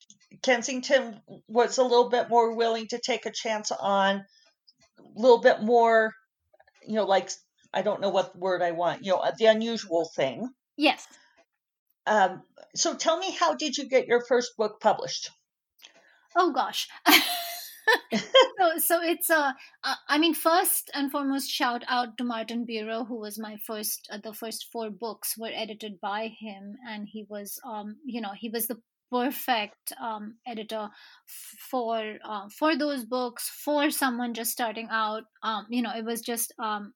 [0.42, 4.16] Kensington was a little bit more willing to take a chance on
[4.98, 6.14] a little bit more,
[6.86, 7.30] you know, like
[7.72, 10.48] I don't know what word I want, you know, the unusual thing.
[10.76, 11.06] Yes.
[12.06, 12.42] Um,
[12.74, 15.30] so tell me, how did you get your first book published?
[16.36, 16.88] Oh gosh.
[18.12, 19.54] so, so it's a.
[19.84, 24.08] Uh, I mean, first and foremost, shout out to Martin Biro, who was my first.
[24.12, 28.32] Uh, the first four books were edited by him, and he was, um, you know,
[28.38, 28.80] he was the
[29.10, 30.88] perfect um, editor
[31.70, 35.24] for uh, for those books for someone just starting out.
[35.42, 36.92] Um, you know, it was just um,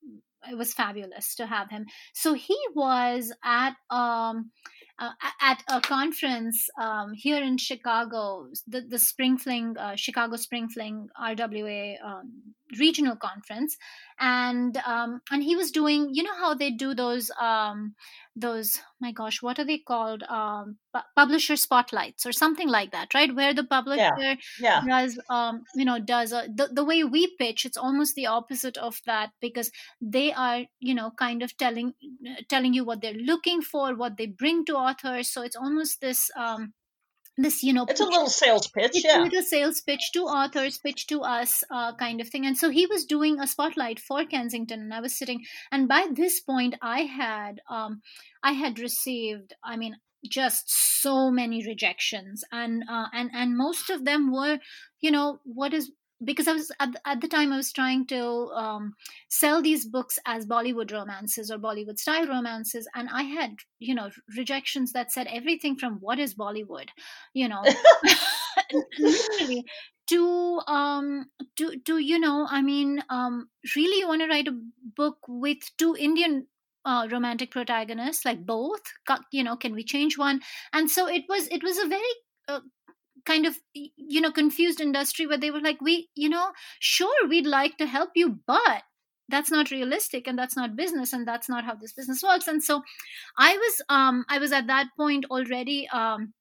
[0.51, 1.87] it was fabulous to have him.
[2.13, 4.51] So he was at um
[4.99, 5.11] uh,
[5.41, 11.09] at a conference um, here in Chicago, the, the Spring Fling, uh, Chicago Spring Fling
[11.21, 12.33] RWA um,
[12.79, 13.77] regional conference,
[14.19, 17.95] and um, and he was doing, you know how they do those um,
[18.37, 20.23] those my gosh, what are they called?
[20.25, 20.79] Um,
[21.17, 23.35] publisher spotlights or something like that, right?
[23.35, 24.37] Where the publisher yeah.
[24.61, 24.83] Yeah.
[24.87, 28.77] does, um, you know, does a, the the way we pitch, it's almost the opposite
[28.77, 31.95] of that because they are, you know, kind of telling
[32.49, 35.29] telling you what they're looking for, what they bring to authors.
[35.29, 36.31] So it's almost this.
[37.37, 39.21] This you know it's a little sales pitch it's yeah.
[39.21, 42.47] a little sales pitch to authors pitch to us uh, kind of thing.
[42.47, 46.07] And so he was doing a spotlight for kensington and i was sitting and by
[46.13, 48.03] this point i had um
[48.43, 49.97] i had received i mean
[50.29, 50.71] just
[51.03, 52.45] so many rejections.
[52.51, 54.59] And uh, and and most of them were
[55.01, 55.91] you know what is
[56.25, 58.95] because I was at, at the time I was trying to um,
[59.29, 64.11] sell these books as Bollywood romances or Bollywood style romances, and I had you know
[64.37, 66.89] rejections that said everything from what is Bollywood,
[67.33, 67.63] you know,
[68.99, 69.65] literally
[70.07, 74.61] to um to to you know I mean um really you want to write a
[74.97, 76.47] book with two Indian
[76.85, 78.83] uh, romantic protagonists like both?
[79.33, 80.41] You know can we change one?
[80.73, 82.15] And so it was it was a very
[82.49, 82.61] uh,
[83.25, 87.47] kind of you know confused industry where they were like we you know sure we'd
[87.47, 88.83] like to help you but
[89.29, 92.63] that's not realistic and that's not business and that's not how this business works and
[92.63, 92.83] so
[93.39, 96.33] i was um i was at that point already um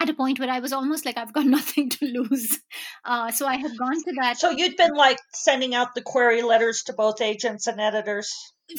[0.00, 2.60] at a point where I was almost like I've got nothing to lose.
[3.04, 4.38] Uh, so I had gone to that.
[4.38, 8.32] So you'd been like sending out the query letters to both agents and editors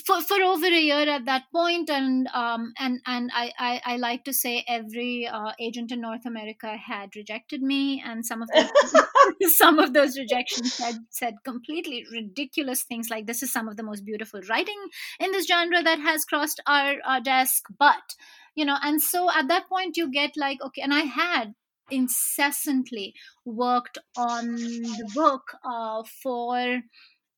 [0.05, 3.97] for for over a year at that point and um and and i i, I
[3.97, 8.49] like to say every uh, agent in north america had rejected me and some of
[8.49, 8.67] them
[9.49, 13.83] some of those rejections had said completely ridiculous things like this is some of the
[13.83, 14.79] most beautiful writing
[15.19, 17.65] in this genre that has crossed our, our desk.
[17.77, 18.15] But
[18.55, 21.53] you know and so at that point you get like okay and i had
[21.91, 23.13] incessantly
[23.45, 26.81] worked on the book uh, for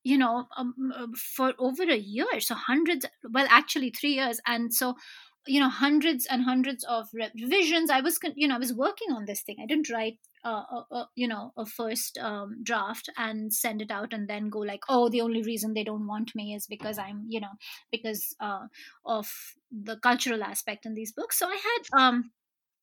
[0.04, 4.72] you know um, uh, for over a year so hundreds well actually three years and
[4.74, 4.94] so
[5.46, 7.90] you know hundreds and hundreds of revisions.
[7.90, 9.56] I was you know i was working on this thing.
[9.60, 14.28] I didn't write uh, you know a first um, draft and send it out and
[14.28, 17.40] then go like oh the only reason they don't want me is because i'm you
[17.40, 17.52] know
[17.90, 18.66] because uh,
[19.04, 19.30] of
[19.70, 21.38] the cultural aspect in these books.
[21.38, 22.30] So i had um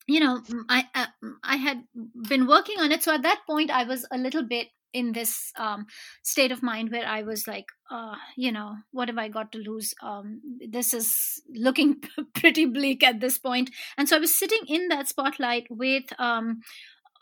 [0.06, 1.06] you know i uh,
[1.42, 1.84] i had
[2.28, 3.02] been working on it.
[3.02, 5.86] So at that point i was a little bit in this um,
[6.22, 9.58] state of mind where I was like, uh, you know, what have I got to
[9.58, 9.94] lose?
[10.02, 12.02] Um, this is looking
[12.34, 13.70] pretty bleak at this point.
[13.96, 16.04] And so I was sitting in that spotlight with.
[16.18, 16.60] Um,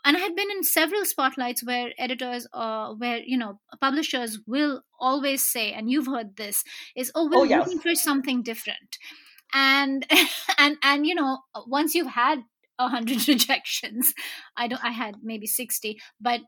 [0.05, 4.81] and I had been in several spotlights where editors, uh, where you know, publishers will
[4.99, 6.63] always say, and you've heard this,
[6.95, 7.67] is, "Oh, we're oh, yes.
[7.67, 8.97] looking for something different,"
[9.53, 10.05] and
[10.57, 12.39] and and you know, once you've had
[12.79, 14.13] a hundred rejections,
[14.55, 16.39] I don't, I had maybe sixty, but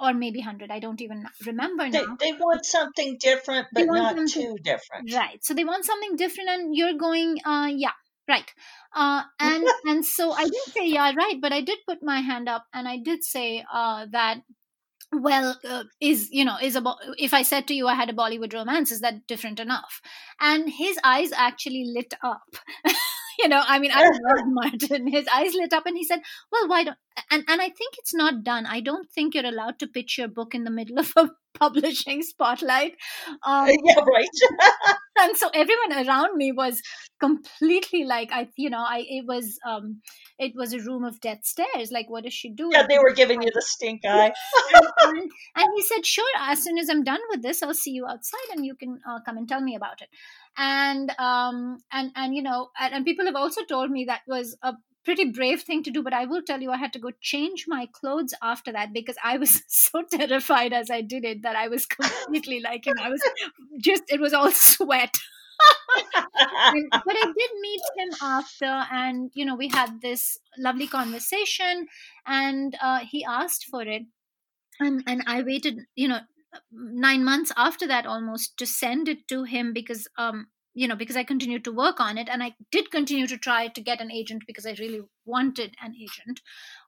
[0.00, 2.16] or maybe 100 i don't even remember they, now.
[2.20, 5.12] they want something different but not too different.
[5.12, 7.96] Right so they want something different and you're going uh yeah
[8.28, 8.50] right.
[8.94, 12.48] Uh and and so i didn't say yeah right but i did put my hand
[12.48, 14.38] up and i did say uh that
[15.12, 18.12] well uh, is you know is about if i said to you i had a
[18.12, 20.00] bollywood romance is that different enough?
[20.40, 22.56] And his eyes actually lit up
[23.38, 25.06] you know i mean i love martin.
[25.06, 26.20] His eyes lit up and he said
[26.50, 26.98] well why don't
[27.30, 28.66] and and i think it's not done.
[28.66, 32.22] I don't think you're allowed to pitch your book in the middle of a publishing
[32.22, 32.94] spotlight.
[33.46, 34.28] Um, yeah right.
[35.20, 36.82] and so everyone around me was
[37.20, 40.00] completely like i you know i it was um
[40.38, 41.90] it was a room of death stares.
[41.92, 44.32] Like what is she doing yeah they were giving you the stink eye.
[44.74, 47.92] and, and, and, he said sure as soon as i'm done with this i'll see
[47.92, 50.08] you outside and you can uh, come and tell me about it
[50.56, 54.56] and um and and you know and, and people have also told me that was
[54.62, 54.74] a
[55.04, 57.66] pretty brave thing to do but i will tell you i had to go change
[57.68, 61.68] my clothes after that because i was so terrified as i did it that i
[61.68, 63.22] was completely like know i was
[63.80, 65.14] just it was all sweat.
[66.92, 71.86] But I did meet him after, and you know, we had this lovely conversation,
[72.26, 74.02] and uh, he asked for it,
[74.80, 76.20] and and I waited, you know,
[76.72, 81.16] nine months after that almost to send it to him because um you know because
[81.16, 84.10] i continued to work on it and i did continue to try to get an
[84.10, 86.40] agent because i really wanted an agent.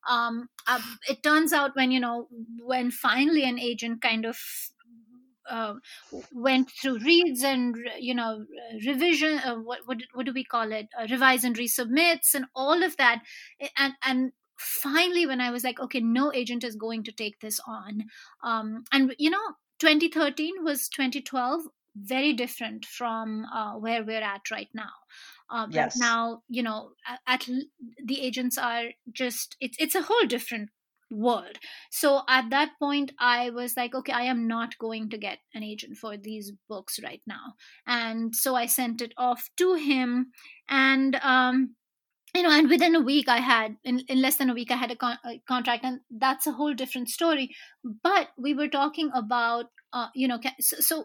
[0.09, 2.29] Um, uh, it turns out when you know
[2.63, 4.39] when finally an agent kind of
[5.49, 5.75] uh,
[6.33, 8.45] went through reads and you know
[8.87, 10.89] revision uh, what, what what do we call it?
[10.99, 13.23] Uh, revise and resubmits and all of that
[13.79, 17.61] and and finally when i was like okay no agent is going to take this
[17.67, 18.05] on
[18.43, 21.63] um, and you know 2013 was 2012
[21.97, 24.93] very different from uh, where we're at right now
[25.51, 25.97] um, yes.
[25.97, 27.49] now you know at, at,
[28.05, 30.71] the agents are just it's it's a whole different
[31.09, 31.59] world
[31.91, 35.63] so at that point i was like okay i am not going to get an
[35.63, 37.55] agent for these books right now
[37.87, 40.33] and so i sent it off to him
[40.69, 41.77] and um
[42.37, 44.77] you know and within a week i had in, in less than a week i
[44.77, 47.51] had a, con- a contract and that's a whole different story.
[48.03, 51.05] But we were talking about uh, you know so, so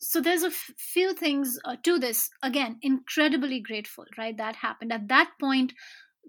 [0.00, 2.30] so there's a f- few things uh, to this.
[2.42, 4.92] Again incredibly grateful right that happened.
[4.92, 5.72] At that point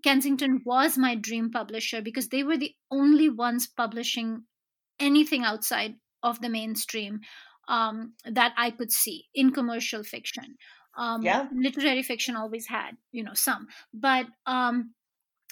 [0.04, 4.44] kensington was my dream publisher because they were the only ones publishing
[5.00, 7.20] anything outside of the mainstream
[7.68, 10.56] um, that i could see in commercial fiction
[10.98, 11.48] um, yeah.
[11.54, 13.68] literary fiction always had you know some.
[13.94, 14.94] But um,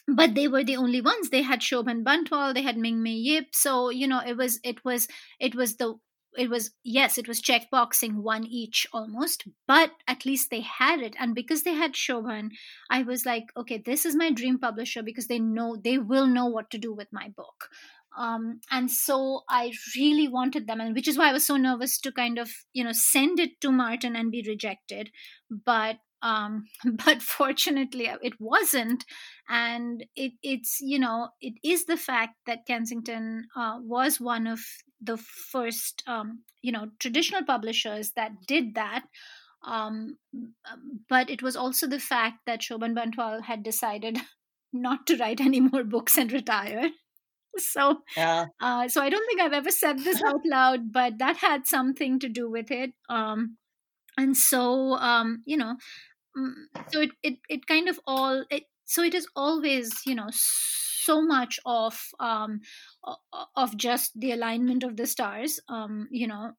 [0.07, 1.29] but they were the only ones.
[1.29, 3.47] They had shobhan bantwal they had ming mei yip.
[3.53, 5.07] So you know it was it was
[5.39, 5.95] it was the
[6.37, 11.15] it was yes it was checkboxing one each almost but at least they had it.
[11.19, 12.51] And because they had shobhan
[12.89, 16.45] i was like okay this is my dream publisher because they know they will know
[16.45, 17.69] what to do with my book
[18.17, 21.99] um, and so i really wanted them and which is why i was so nervous
[21.99, 25.11] to kind of you know send it to martin and be rejected.
[25.49, 26.65] But um,
[27.05, 29.05] but fortunately uh, it wasn't.
[29.47, 34.59] And it, it's you know it is the fact that kensington uh, was one of
[35.01, 39.05] the first um, you know traditional publishers that did that.
[39.63, 40.17] Um,
[41.09, 44.19] but it was also the fact that Shobhan Bantwal had decided
[44.73, 46.89] not to write any more books and retire.
[47.73, 48.45] So, yeah.
[48.61, 52.19] uh, so I don't think I've ever said this out loud, but that had something
[52.19, 52.91] to do with it.
[53.09, 53.57] Um,
[54.17, 55.75] and so, um, you know,
[56.37, 56.53] mm,
[56.91, 60.29] so it, it, it kind of all, it, so it is always, you know,
[61.07, 62.59] so much of um,
[63.55, 66.51] of just the alignment of the stars um, you know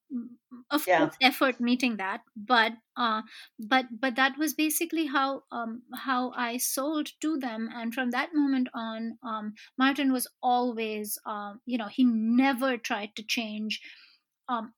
[0.70, 0.98] of yeah.
[1.00, 3.22] course effort meeting that but uh,
[3.58, 8.30] but but that was basically how um, how I sold to them and from that
[8.34, 13.80] moment on um, Martin was always uh, you know he never tried to change
[14.48, 14.72] um,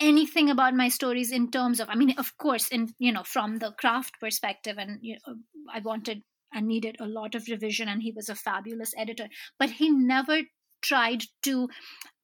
[0.00, 3.58] anything about my stories in terms of i mean of course in you know from
[3.58, 5.34] the craft perspective and you know,
[5.74, 6.22] i wanted
[6.52, 9.28] and needed a lot of revision and he was a fabulous editor.
[9.58, 10.42] But he never
[10.82, 11.68] tried to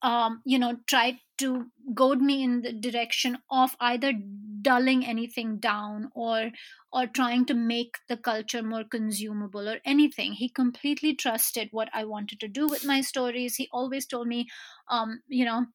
[0.02, 4.12] um, you know tried to goad me in the direction of either
[4.62, 6.50] dulling anything down or
[6.92, 10.32] or trying to make the culture more consumable or anything.
[10.32, 13.56] He completely trusted what i wanted to do with my stories.
[13.56, 14.48] He always told me
[14.88, 15.66] um, you know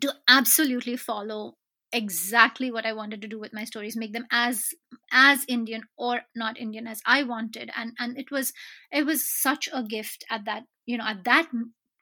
[0.00, 1.56] to absolutely follow
[1.92, 4.74] exactly what I wanted to do with my stories, make them as
[5.10, 8.52] as Indian or not Indian as I wanted, and and it was
[8.90, 11.48] it was such a gift at that you know at that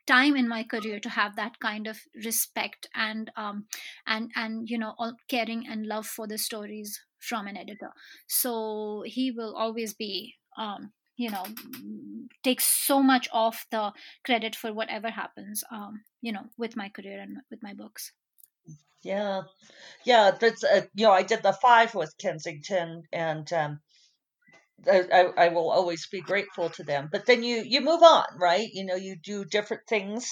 [0.07, 3.65] time in my career to have that kind of respect and um
[4.07, 7.91] and and you know all caring and love for the stories from an editor.
[8.27, 11.45] So he will always be um you know
[12.43, 13.91] takes so much of the
[14.25, 18.11] credit for whatever happens um you know with my career and with my books
[19.03, 19.43] yeah,
[20.05, 20.31] yeah.
[20.31, 23.79] That's uh, you know I did the five with Kensington, and um,
[24.87, 27.09] I, I will always be grateful to them.
[27.11, 28.69] But then you you move on, right?
[28.73, 30.27] You know, you do different things,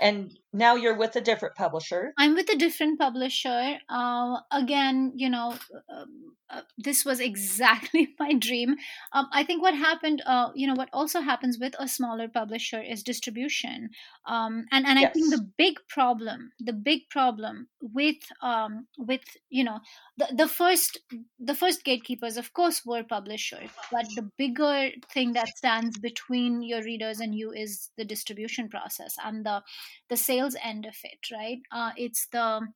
[0.00, 2.12] and now you're with a different publisher.
[2.18, 3.78] I'm with a different publisher.
[3.88, 5.54] Uh, again, you know,
[5.90, 6.04] uh,
[6.52, 8.76] uh, this was exactly my dream.
[9.12, 12.80] Um, I think what happened, uh, you know, what also happens with a smaller publisher
[12.80, 13.90] is distribution.
[14.26, 15.10] Um, and and yes.
[15.10, 19.80] I think the big problem, the big problem with um, with you know
[20.18, 21.00] the, the first
[21.38, 26.82] the first gatekeepers, of course, were publishers, but the bigger thing that stands between your
[26.82, 29.62] readers and you is the distribution process and the
[30.10, 31.60] the sales end of it, right?
[31.70, 32.66] Uh, it's the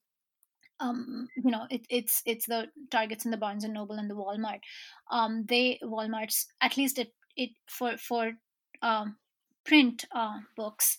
[0.81, 4.14] um, you know, it, it's it's the Targets and the Barnes and Noble and the
[4.14, 4.61] Walmart.
[5.11, 8.33] Um, they Walmart's at least it it for for
[8.83, 9.17] um,
[9.64, 10.97] print uh, books.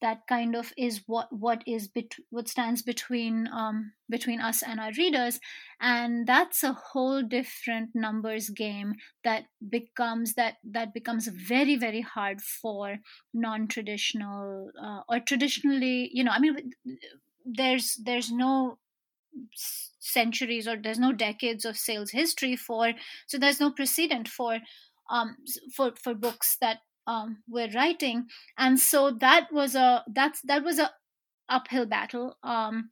[0.00, 4.80] That kind of is what what is bet- what stands between um, between us and
[4.80, 5.40] our readers.
[5.80, 8.94] And that's a whole different numbers game
[9.24, 12.98] that becomes that that becomes very very hard for
[13.34, 16.72] non-traditional uh, or traditionally you know i mean
[17.44, 18.78] there's there's no
[20.00, 22.92] centuries or there's no decades of sales history for
[23.26, 24.58] so there's no precedent for
[25.10, 25.36] um
[25.74, 26.78] for for books that
[27.12, 28.26] um we're writing.
[28.58, 30.90] And so that was a that's that was a
[31.48, 32.90] uphill battle um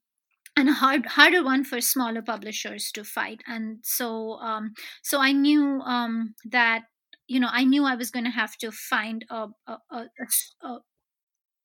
[0.57, 3.43] and a hard harder one for smaller publishers to fight.
[3.47, 6.85] And so um so i knew um that
[7.27, 10.07] you know i knew i was going to have to find a a, a,
[10.62, 10.79] a,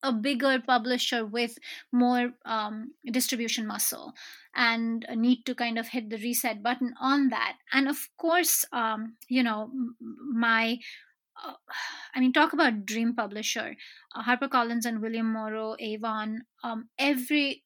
[0.04, 1.58] a bigger publisher with
[1.91, 4.14] more um, distribution muscle
[4.54, 7.58] and need to kind of hit the reset button on that.
[7.72, 9.72] And of course um, you know
[10.34, 10.80] my
[11.43, 11.53] uh,
[12.15, 13.75] I mean, talk about dream publisher,
[14.15, 17.63] uh, HarperCollins and William Morrow, Avon, um, every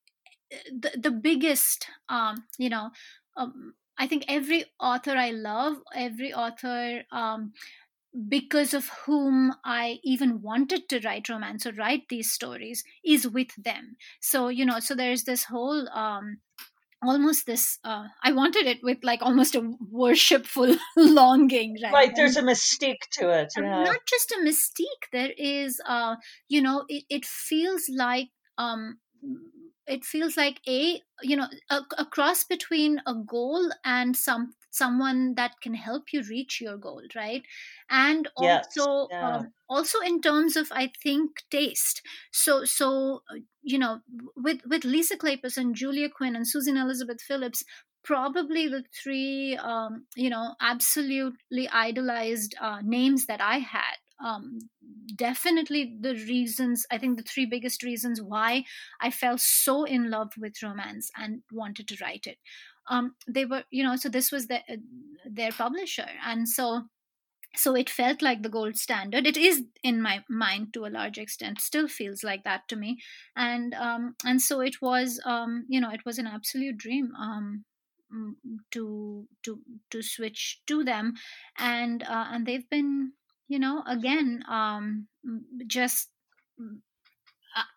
[0.71, 2.91] the, the biggest, um, you know,
[3.35, 7.53] um, I think every author I love, every author um,
[8.29, 13.49] because of whom I even wanted to write romance or write these stories is with
[13.57, 13.97] them.
[14.21, 16.37] So, you know, so there's this whole um,
[17.03, 22.35] almost this uh, i wanted it with like almost a worshipful longing right, right there's
[22.35, 23.83] and, a mystique to it yeah.
[23.83, 26.15] not just a mystique there is uh
[26.47, 28.97] you know it, it feels like um
[29.87, 35.33] it feels like a you know a, a cross between a goal and some someone
[35.35, 37.43] that can help you reach your goal right
[37.89, 39.09] and also yes.
[39.11, 39.37] yeah.
[39.37, 42.01] um, also in terms of i think taste
[42.31, 43.99] so so uh, you know
[44.35, 47.63] with with lisa kleypas and julia quinn and susan elizabeth phillips
[48.03, 54.59] probably the three um, you know absolutely idolized uh, names that i had um,
[55.15, 58.63] definitely the reasons i think the three biggest reasons why
[59.01, 62.37] i fell so in love with romance and wanted to write it
[62.89, 64.77] um, they were you know so this was the, uh,
[65.25, 66.07] their publisher.
[66.25, 66.83] And so
[67.55, 69.25] so it felt like the gold standard.
[69.25, 72.97] It is in my mind to a large extent still feels like that to me.
[73.35, 77.65] And um, and so it was um, you know it was an absolute dream um,
[78.13, 78.33] mm,
[78.71, 79.59] to to
[79.91, 81.13] to switch to them.
[81.57, 83.13] And uh, and they've been
[83.47, 85.07] you know again um,
[85.67, 86.09] just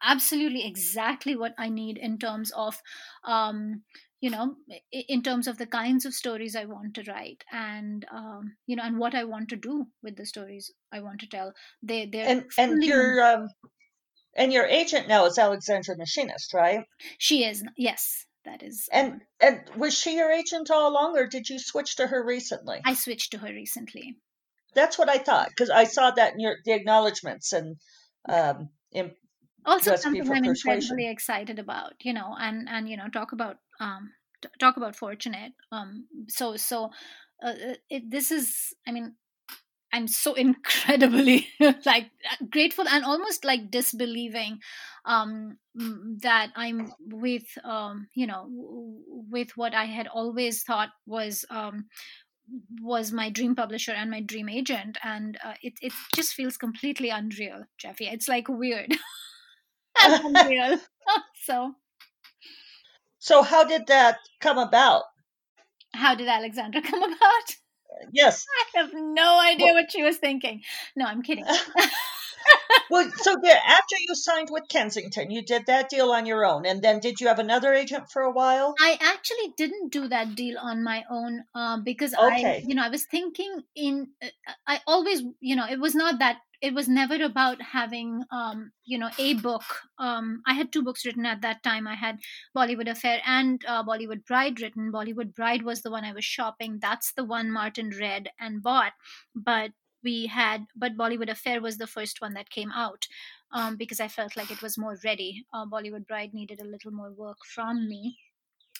[0.02, 2.76] absolutely exactly what i need in terms of
[3.24, 3.82] um,
[4.20, 4.54] you know
[4.92, 8.82] in terms of the kinds of stories i want to write and um, you know
[8.82, 11.52] and what i want to do with the stories i want to tell.
[11.82, 13.48] They they're and and your um
[14.36, 16.84] and your agent now is alexandra machinist right?
[17.18, 21.48] She is yes that is and and was she your agent all along or did
[21.48, 22.80] you switch to her recently?
[22.84, 24.16] I switched to her recently.
[24.74, 27.76] That's what i thought because i saw that in your the acknowledgments and
[28.28, 29.12] um in
[29.64, 34.10] also something i'm incredibly excited about you know and and you know talk about um,
[34.42, 35.52] t- talk about fortunate.
[35.72, 36.90] Um, so so
[37.42, 39.14] uh, uh, it, this is, I mean,
[39.92, 41.48] I'm so incredibly
[41.84, 42.10] like
[42.50, 44.58] grateful and almost like disbelieving
[45.04, 45.58] um,
[46.22, 48.46] that I'm with um, you know
[49.30, 51.86] with what I had always thought was um,
[52.82, 57.10] was my dream publisher and my dream agent, and uh, it it just feels completely
[57.10, 58.02] unreal, Jeffe.
[58.02, 58.94] It's like weird.
[59.98, 60.78] unreal.
[61.44, 61.74] so
[63.20, 65.02] so, how did that come about?
[65.94, 67.56] How did Alexandra come about?
[68.12, 68.46] Yes.
[68.74, 70.62] I have no idea well, what she was thinking.
[70.96, 71.44] No, I'm kidding.
[72.90, 76.64] well, so there, after you signed with Kensington, you did that deal on your own,
[76.64, 78.74] and then did you have another agent for a while?
[78.80, 82.62] I actually didn't do that deal on my own um, because okay.
[82.62, 84.08] I, you know, I was thinking in.
[84.22, 84.28] Uh,
[84.66, 88.98] I always, you know, it was not that it was never about having um, you
[88.98, 89.64] know a book.
[89.98, 91.86] Um, i had two books written at that time.
[91.86, 92.18] I had
[92.56, 94.92] bollywood affair and uh, bollywood bride written.
[94.92, 96.78] Bollywood bride was the one i was shopping.
[96.80, 98.92] That's the one martin read and bought.
[99.34, 103.06] But we had but bollywood affair was the first one that came out
[103.52, 105.44] um, because i felt like it was more ready.
[105.52, 108.18] Uh, bollywood bride needed a little more work from me.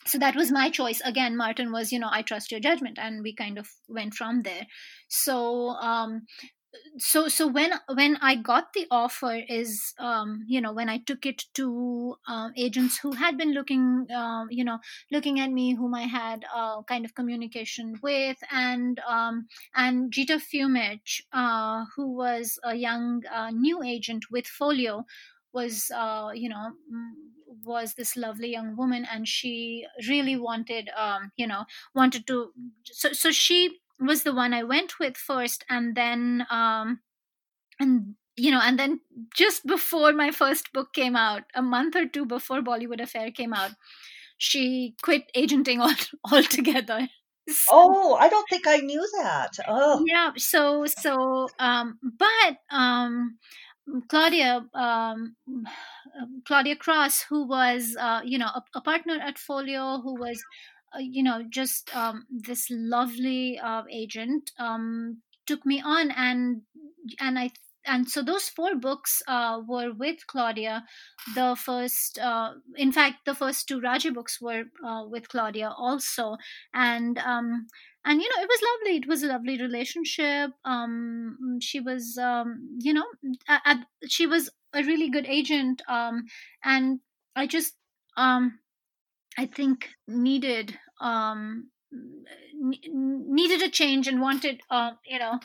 [0.06, 1.00] So that was my choice.
[1.04, 4.42] Again martin was you know i trust your judgment and we kind of went from
[4.42, 4.66] there.
[5.08, 6.26] So um,
[6.98, 11.26] so so when when i got the offer is um, you know when i took
[11.26, 14.78] it to uh, agents who had been looking uh, you know
[15.10, 20.38] looking at me whom i had uh, kind of communication with and um, and Jita
[20.40, 25.04] Fumich, uh, who was a young uh, new agent with folio
[25.52, 26.70] was uh, you know
[27.64, 31.64] was this lovely young woman and she really wanted um, you know
[31.94, 32.52] wanted to
[32.84, 37.00] so so she was the one I went with first, and then um,
[37.78, 39.00] and you know and then
[39.34, 43.52] just before my first book came out a month or two before bollywood affair came
[43.52, 43.72] out
[44.38, 45.92] she quit agenting all,
[46.32, 47.08] altogether.
[47.48, 49.50] So, oh i don't think i knew that.
[49.66, 50.04] Oh.
[50.06, 53.38] Yeah so so um but um
[54.08, 55.34] Claudia um,
[56.46, 60.40] Claudia Cross, who was uh, you know a, a, partner at Folio, who was
[60.98, 66.62] you know just um, this lovely uh, agent, um, took me on, and
[67.20, 67.50] and I
[67.86, 70.84] and so those four books uh, were with Claudia.
[71.34, 76.36] The first, uh, in fact, the first two Raje books were uh, with Claudia also,
[76.74, 77.66] and um,
[78.04, 78.96] and you know it was lovely.
[78.96, 80.50] It was a lovely relationship.
[80.64, 83.06] Um, she was, um, you know,
[84.06, 86.24] she was a really good agent, um,
[86.64, 87.00] and
[87.34, 87.74] I just,
[88.16, 88.58] um,
[89.38, 91.70] I think needed um
[92.52, 95.38] needed a change and wanted uh, you know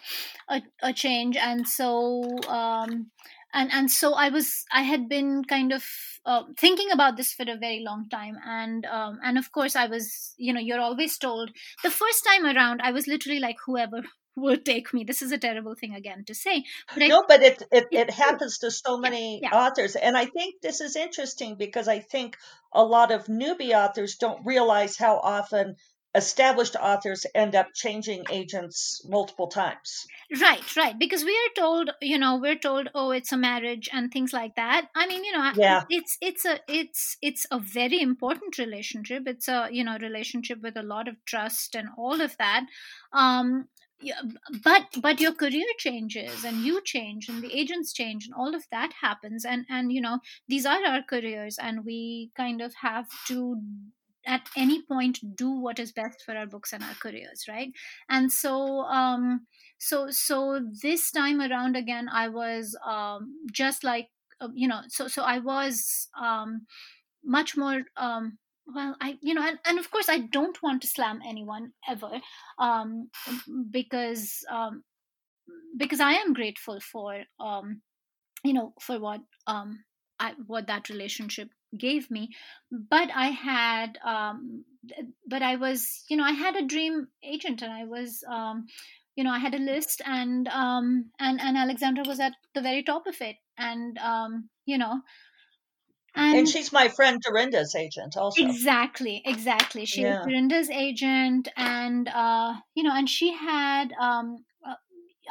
[0.50, 1.38] a, a change.
[1.38, 3.12] And so um
[3.54, 5.86] and and so i was i had been kind of
[6.26, 8.38] uh, thinking about this for a very long time.
[8.46, 11.52] And um, and of course i was you know you're always told
[11.84, 14.02] the first time around i was literally like whoever
[14.36, 16.64] will take me this is a terrible thing again to say
[16.94, 19.60] but I, no but it it, it happens to so many yeah, yeah.
[19.60, 22.38] authors and i think this is interesting because i think
[22.74, 25.76] a lot of newbie authors don't realize how often
[26.16, 30.08] established authors end up changing agents multiple times.
[30.42, 30.98] Right, right.
[30.98, 34.56] Because we are told, you know, we're told, oh, it's a marriage and things like
[34.56, 34.88] that.
[34.96, 35.84] I mean, you know, yeah.
[35.90, 39.24] it's it's a it's it's a very important relationship.
[39.28, 42.66] It's a you know relationship with a lot of trust and all of that.
[43.14, 43.68] Um,
[44.06, 44.22] yeah,
[44.64, 48.64] but but your career changes and you change and the agents change and all of
[48.72, 53.08] that happens and and you know these are our careers and we kind of have
[53.28, 53.58] to
[54.28, 57.72] at any point do what is best for our books and our careers right?
[58.10, 59.48] And so um
[59.80, 64.08] so so this time around again i was um just like
[64.40, 66.66] uh, you know so so i was um
[67.24, 68.38] much more um
[68.74, 72.20] well i you know and, and of course i don't want to slam anyone ever
[72.60, 73.10] um
[73.72, 74.84] because um
[75.78, 77.82] because i am grateful for um
[78.44, 79.84] you know for what um
[80.20, 82.30] I, what that relationship gave me.
[82.72, 84.64] But i had um,
[85.28, 88.66] but i was you know i had a dream agent and i was um,
[89.16, 92.84] you know i had a list and um, and and alexandra was at the very
[92.84, 93.36] top of it.
[93.58, 95.02] And um, you know
[96.16, 98.44] and, and, she's my friend Dorinda's agent also.
[98.44, 99.86] Exactly, exactly.
[99.86, 100.24] She's yeah.
[100.24, 104.38] Dorinda's agent, and uh, you know, and she had um,
[104.68, 104.76] uh,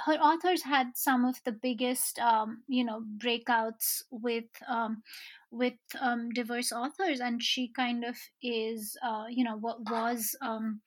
[0.07, 5.03] her authors had some of the biggest um, you know breakouts with um,
[5.51, 10.81] with um, diverse authors, and she kind of is, uh, you know, what was um,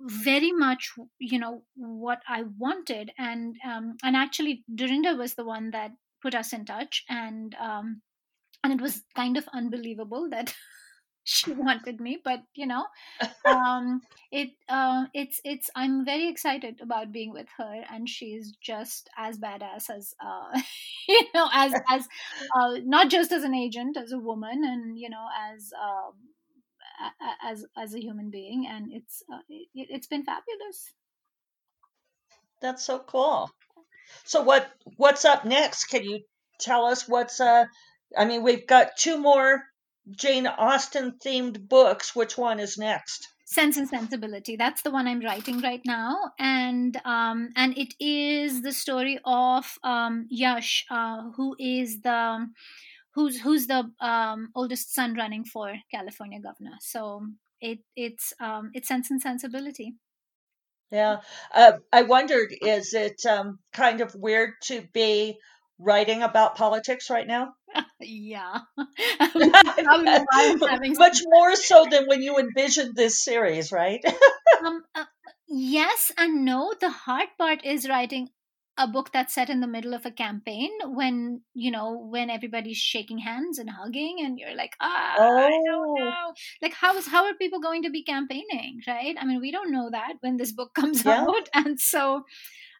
[0.00, 5.70] very much, you know, what I wanted, and um, and actually, Dorinda was the one
[5.70, 8.02] that put us in touch, and um,
[8.62, 10.54] and it was kind of unbelievable that
[11.24, 12.86] she wanted me but you know
[13.46, 14.00] um
[14.32, 19.38] it uh it's it's i'm very excited about being with her and she's just as
[19.38, 20.58] badass as uh
[21.08, 22.08] you know as as
[22.56, 26.14] uh not just as an agent as a woman and you know as um
[27.42, 30.92] as as a human being and it's uh, it, it's been fabulous.
[32.60, 33.50] That's so cool.
[34.24, 35.86] So what what's up next?
[35.86, 36.24] Can you
[36.58, 37.66] tell us what's uh
[38.16, 39.62] i mean we've got two more
[40.10, 43.28] Jane Austen themed books, which one is next?
[43.44, 44.56] Sense and Sensibility.
[44.56, 49.64] That's the one I'm writing right now, and um, and it is the story of
[49.82, 52.46] um, Yash, uh, who is the
[53.14, 56.76] who's who's the um, oldest son running for California governor.
[56.80, 57.26] So
[57.60, 59.94] it it's um, it's Sense and Sensibility.
[60.90, 61.18] Yeah,
[61.54, 65.38] uh, I wondered, is it um, kind of weird to be
[65.78, 67.52] writing about politics right now?
[68.00, 68.60] yeah.
[70.98, 74.04] Much more so than when you envisioned this series, right?
[74.64, 75.04] um, uh,
[75.48, 76.74] yes and no.
[76.80, 78.28] The hard part is writing
[78.78, 82.76] a book that's set in the middle of a campaign when you know when everybody's
[82.76, 85.36] shaking hands and hugging and you're like ah oh.
[85.36, 86.04] i don't oh.
[86.04, 89.50] know like how is how are people going to be campaigning right i mean we
[89.50, 91.22] don't know that when this book comes yeah.
[91.22, 92.22] out and so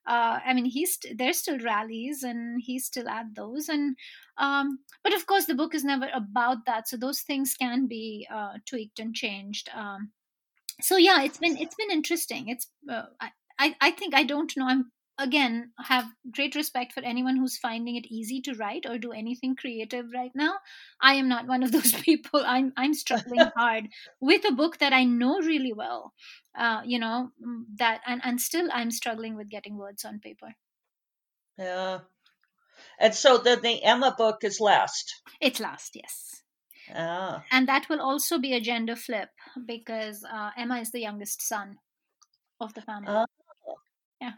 [0.09, 3.95] uh, I mean, he's st- there's still rallies and he's still at those, and
[4.39, 8.27] um, but of course the book is never about that, so those things can be
[8.33, 9.69] uh, tweaked and changed.
[9.75, 10.13] Um,
[10.81, 12.49] so yeah, it's been it's been interesting.
[12.49, 13.07] It's uh,
[13.59, 14.67] I I think I don't know.
[14.67, 19.11] I'm again have great respect for anyone who's finding it easy to write or do
[19.13, 20.55] anything creative right now
[21.01, 23.89] i am not one of those people i'm i'm struggling hard
[24.21, 26.13] with a book that i know really well
[26.57, 27.31] uh, you know
[27.77, 30.55] that and and still i'm struggling with getting words on paper
[31.59, 31.99] yeah
[32.99, 35.15] And so then the Emma book is last.
[35.41, 36.43] It's last, yes.
[36.95, 37.45] Ah.
[37.53, 39.31] And that will also be a gender flip
[39.67, 41.79] because uh, Emma is the youngest son
[42.61, 43.09] of the family.
[43.09, 43.27] Oh.
[44.21, 44.33] Yeah.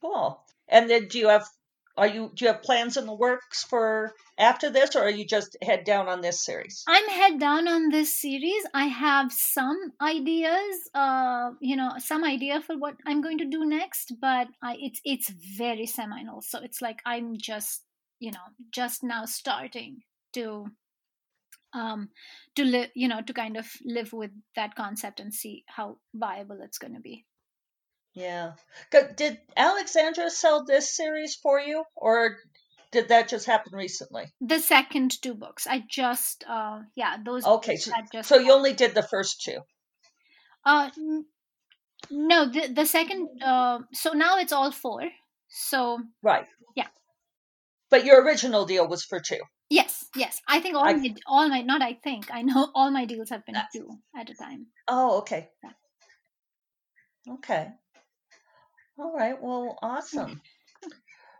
[0.00, 0.40] Cool.
[0.68, 1.46] And then do you have
[1.96, 5.24] are you do you have plans in the works for after this or are you
[5.24, 6.84] just head down on this series?
[6.86, 8.62] I'm head down on this series.
[8.74, 13.64] I have some ideas, uh, you know, some idea for what I'm going to do
[13.64, 16.42] next, but I, it's it's very seminal.
[16.42, 17.82] So it's like I'm just,
[18.18, 20.00] you know, just now starting
[20.34, 20.66] to
[21.72, 22.10] um
[22.56, 26.58] to live, you know, to kind of live with that concept and see how viable
[26.62, 27.24] it's going to be.
[28.16, 28.52] Yeah.
[29.16, 32.38] Did Alexandra sell this series for you or
[32.90, 34.32] did that just happen recently?
[34.40, 38.72] The second two books, I just, uh, yeah, those Okay, so, just so you only
[38.72, 39.58] did the first two.
[40.64, 41.26] Uh, n-
[42.10, 43.28] no, the the second.
[43.44, 45.02] Uh, so now it's all four.
[45.48, 46.46] So Right.
[46.74, 46.88] Yeah.
[47.90, 49.40] But your original deal was for two.
[49.68, 52.90] yes, yes, I think all I my all my not I think I know all
[52.90, 54.68] my deals have been two at a time.
[54.88, 55.50] Oh, okay.
[55.62, 57.34] Yeah.
[57.34, 57.72] Okay.
[58.98, 59.40] All right.
[59.40, 60.30] Well, awesome.
[60.82, 60.88] Hmm.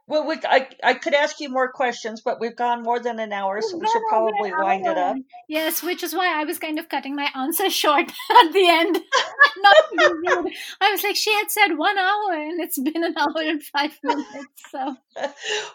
[0.08, 3.32] Well, we, I, I could ask you more questions, but we've gone more than an
[3.32, 5.16] hour, so We've should probably wind it up.
[5.48, 9.00] Yes, which is why I was kind of cutting my answer short at the end.
[9.58, 10.52] Not to be rude.
[10.80, 13.98] I was like, she had said one hour, and it's been an hour and five
[14.04, 14.46] minutes.
[14.70, 14.96] So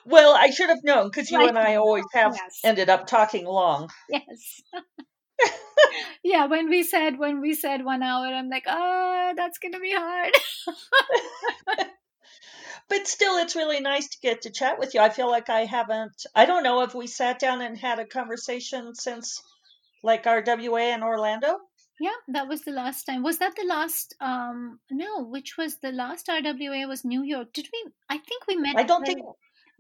[0.06, 1.50] Well, I should have known because you Right.
[1.50, 3.90] and I always have yes, ended up talking long.
[4.10, 4.62] yes.
[6.24, 9.94] Yeah, when we said when we said one hour, I'm like, oh, that's gonna be
[9.94, 10.34] hard.
[12.92, 15.00] But still, it's really nice to get to chat with you.
[15.00, 18.06] I feel like I haven't, I don't know if we sat down and had a
[18.06, 19.42] conversation since
[20.04, 21.58] like RWA in Orlando.
[22.02, 23.24] Yeah, that was the last time.
[23.24, 24.14] Was that the last?
[24.20, 27.54] Um, no, which was the last RWA was New York.
[27.54, 27.92] Did we?
[28.10, 28.76] I think we met.
[28.76, 29.22] I don't think,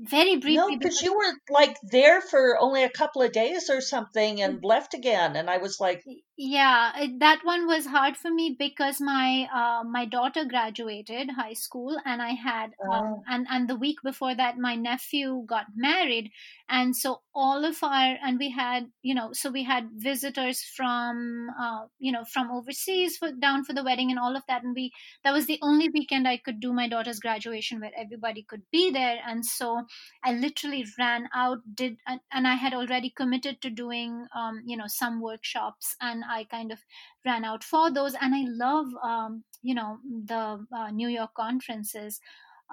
[0.02, 0.56] very briefly.
[0.56, 4.60] no, because you were like there for only a couple of days or something and
[4.60, 4.64] mm.
[4.64, 5.36] left again.
[5.36, 6.04] And I was like,
[6.44, 11.54] yeah it- that one was hard for me because my uh, my daughter graduated high
[11.54, 15.66] school and i had um, oh, and and the week before that my nephew got
[15.76, 16.32] married.
[16.74, 21.50] And so all of our and we had you know so we had visitors from
[21.60, 24.64] uh, you know from overseas for down for the wedding and all of that.
[24.64, 24.92] And we
[25.24, 28.89] that was the only weekend i could do my daughter's graduation where everybody could be
[28.89, 29.20] there.
[29.28, 29.84] And so
[30.24, 34.78] i literally ran out did and, and i had already committed to doing um, you
[34.78, 35.96] know some workshops.
[36.02, 36.79] And i kind of
[37.25, 42.19] ran out for those and i love um, you know the uh, new york conferences.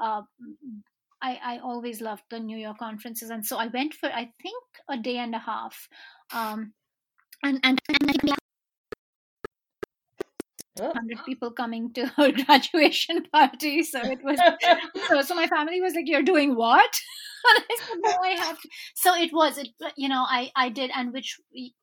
[0.00, 0.22] Uh,
[1.20, 4.64] I, I always loved the new york conferences and so i went for i think
[4.88, 5.88] a day and a half.
[6.32, 6.72] Um,
[7.42, 8.38] and and, and
[10.78, 11.16] think we had oh.
[11.16, 14.38] 100 people coming to her graduation party so it was
[15.08, 17.00] so, so my family was like you're doing what?
[17.48, 18.68] And i said no i have to.
[18.96, 21.38] So it was it you know i i did and which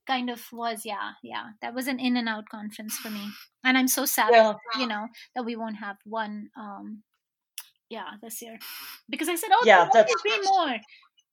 [0.05, 3.25] kind of was yeah yeah that was an in and out conference for me.
[3.63, 4.53] And i'm so sad yeah.
[4.77, 7.03] you know that we won't have one um
[7.89, 8.59] yeah this year.
[9.09, 10.75] Because i said oh Yeah, there will that's be more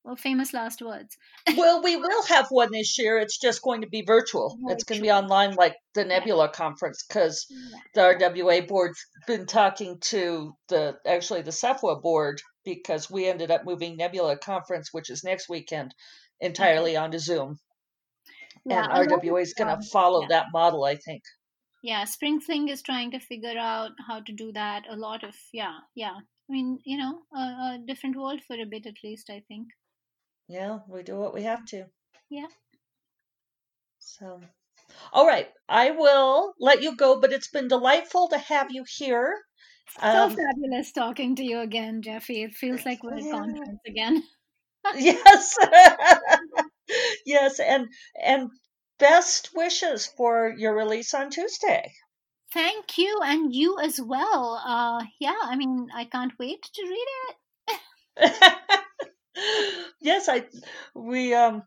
[0.05, 1.17] well famous last words.
[1.57, 3.19] Well, we will have one this year.
[3.19, 4.59] It's just going to be virtual.
[4.69, 6.19] It's going to be online like the yeah.
[6.19, 7.79] Nebula conference because yeah.
[8.19, 13.65] the RWA board's been talking to the actually the SFWA board because we ended up
[13.65, 15.95] moving Nebula conference, which is next weekend,
[16.41, 17.59] entirely onto Zoom.
[18.65, 20.29] yeah And a lot of RWA is going to follow yeah.
[20.31, 21.23] that model, I think.
[21.83, 24.83] yeah spring fling is trying to figure out how to do that.
[24.89, 26.17] A lot of yeah yeah.
[26.49, 29.69] I mean you know a, a different world for a bit at least i think
[30.53, 31.87] Yeah, we do what we have to.
[32.29, 32.47] yeah.
[34.01, 34.41] So,
[35.13, 39.43] all right, I will let you go, but it's been delightful to have you here.
[40.11, 42.31] so Um, fabulous talking to you again Jeffe.
[42.45, 44.23] It feels like we're at yeah, conference again.
[44.95, 45.57] Yes,
[47.27, 47.89] yes, and
[48.23, 48.51] and
[48.99, 51.93] best wishes for your release on Tuesday.
[52.53, 54.63] thank you and you as well.
[54.65, 57.79] Uh yeah i mean i can't wait to read it
[60.01, 60.45] yes, I
[60.95, 61.63] we um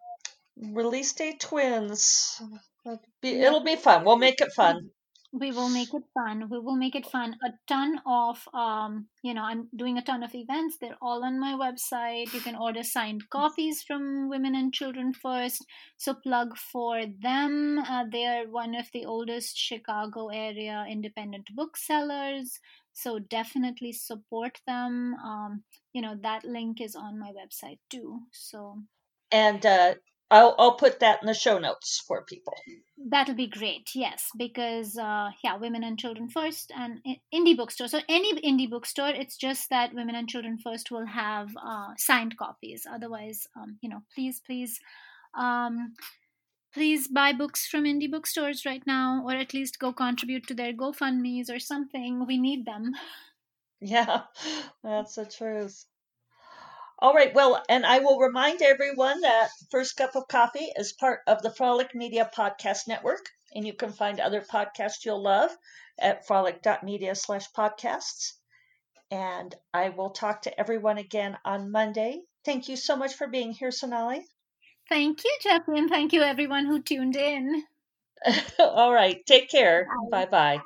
[0.58, 2.42] release day twins.
[2.86, 4.06] It'll be, it'll be fun.
[4.06, 4.92] We'll make it fun.
[5.38, 6.48] we will make it fun.
[6.50, 7.36] We will make it fun.
[7.44, 10.78] A ton of um you know i'm doing a ton of events.
[10.80, 12.34] They're all on my website.
[12.34, 15.66] You can order signed copies from women and children first.
[15.98, 17.80] So plug for them.
[17.80, 22.60] Uh, they're one of the oldest chicago area independent booksellers
[22.95, 25.63] so definitely support them um
[25.93, 28.80] you know that link is on my website too so
[29.31, 29.95] And uh,
[30.31, 32.53] I'll I'll put that in the show notes for people.
[32.97, 33.89] That'll be great.
[33.93, 37.01] Yes, because uh, yeah, women and children first, and
[37.34, 37.88] indie bookstore.
[37.88, 42.38] So any indie bookstore, it's just that women and children first will have uh, signed
[42.38, 42.88] copies.
[42.89, 44.80] Otherwise, um, you know, please, please.
[45.38, 45.93] Um,
[46.76, 50.73] please buy books from indie bookstores right now, or at least go contribute to their
[50.73, 52.27] GoFundMe's or something.
[52.27, 52.91] We need them.
[53.80, 54.23] Yeah,
[54.84, 55.85] that's the truth.
[56.99, 61.22] All right, well, and I will remind everyone that First Cup of Coffee is part
[61.27, 65.52] of the Frolic Media Podcast Network, and you can find other podcasts you'll love
[65.97, 68.34] at frolic.media slash podcasts.
[69.11, 72.22] And I will talk to everyone again on Monday.
[72.43, 74.26] Thank you so much for being here, Sonali.
[74.90, 75.38] Thank you,
[75.68, 77.64] and thank you everyone who tuned in.
[78.60, 79.88] All right, take care.
[80.10, 80.62] Bye bye.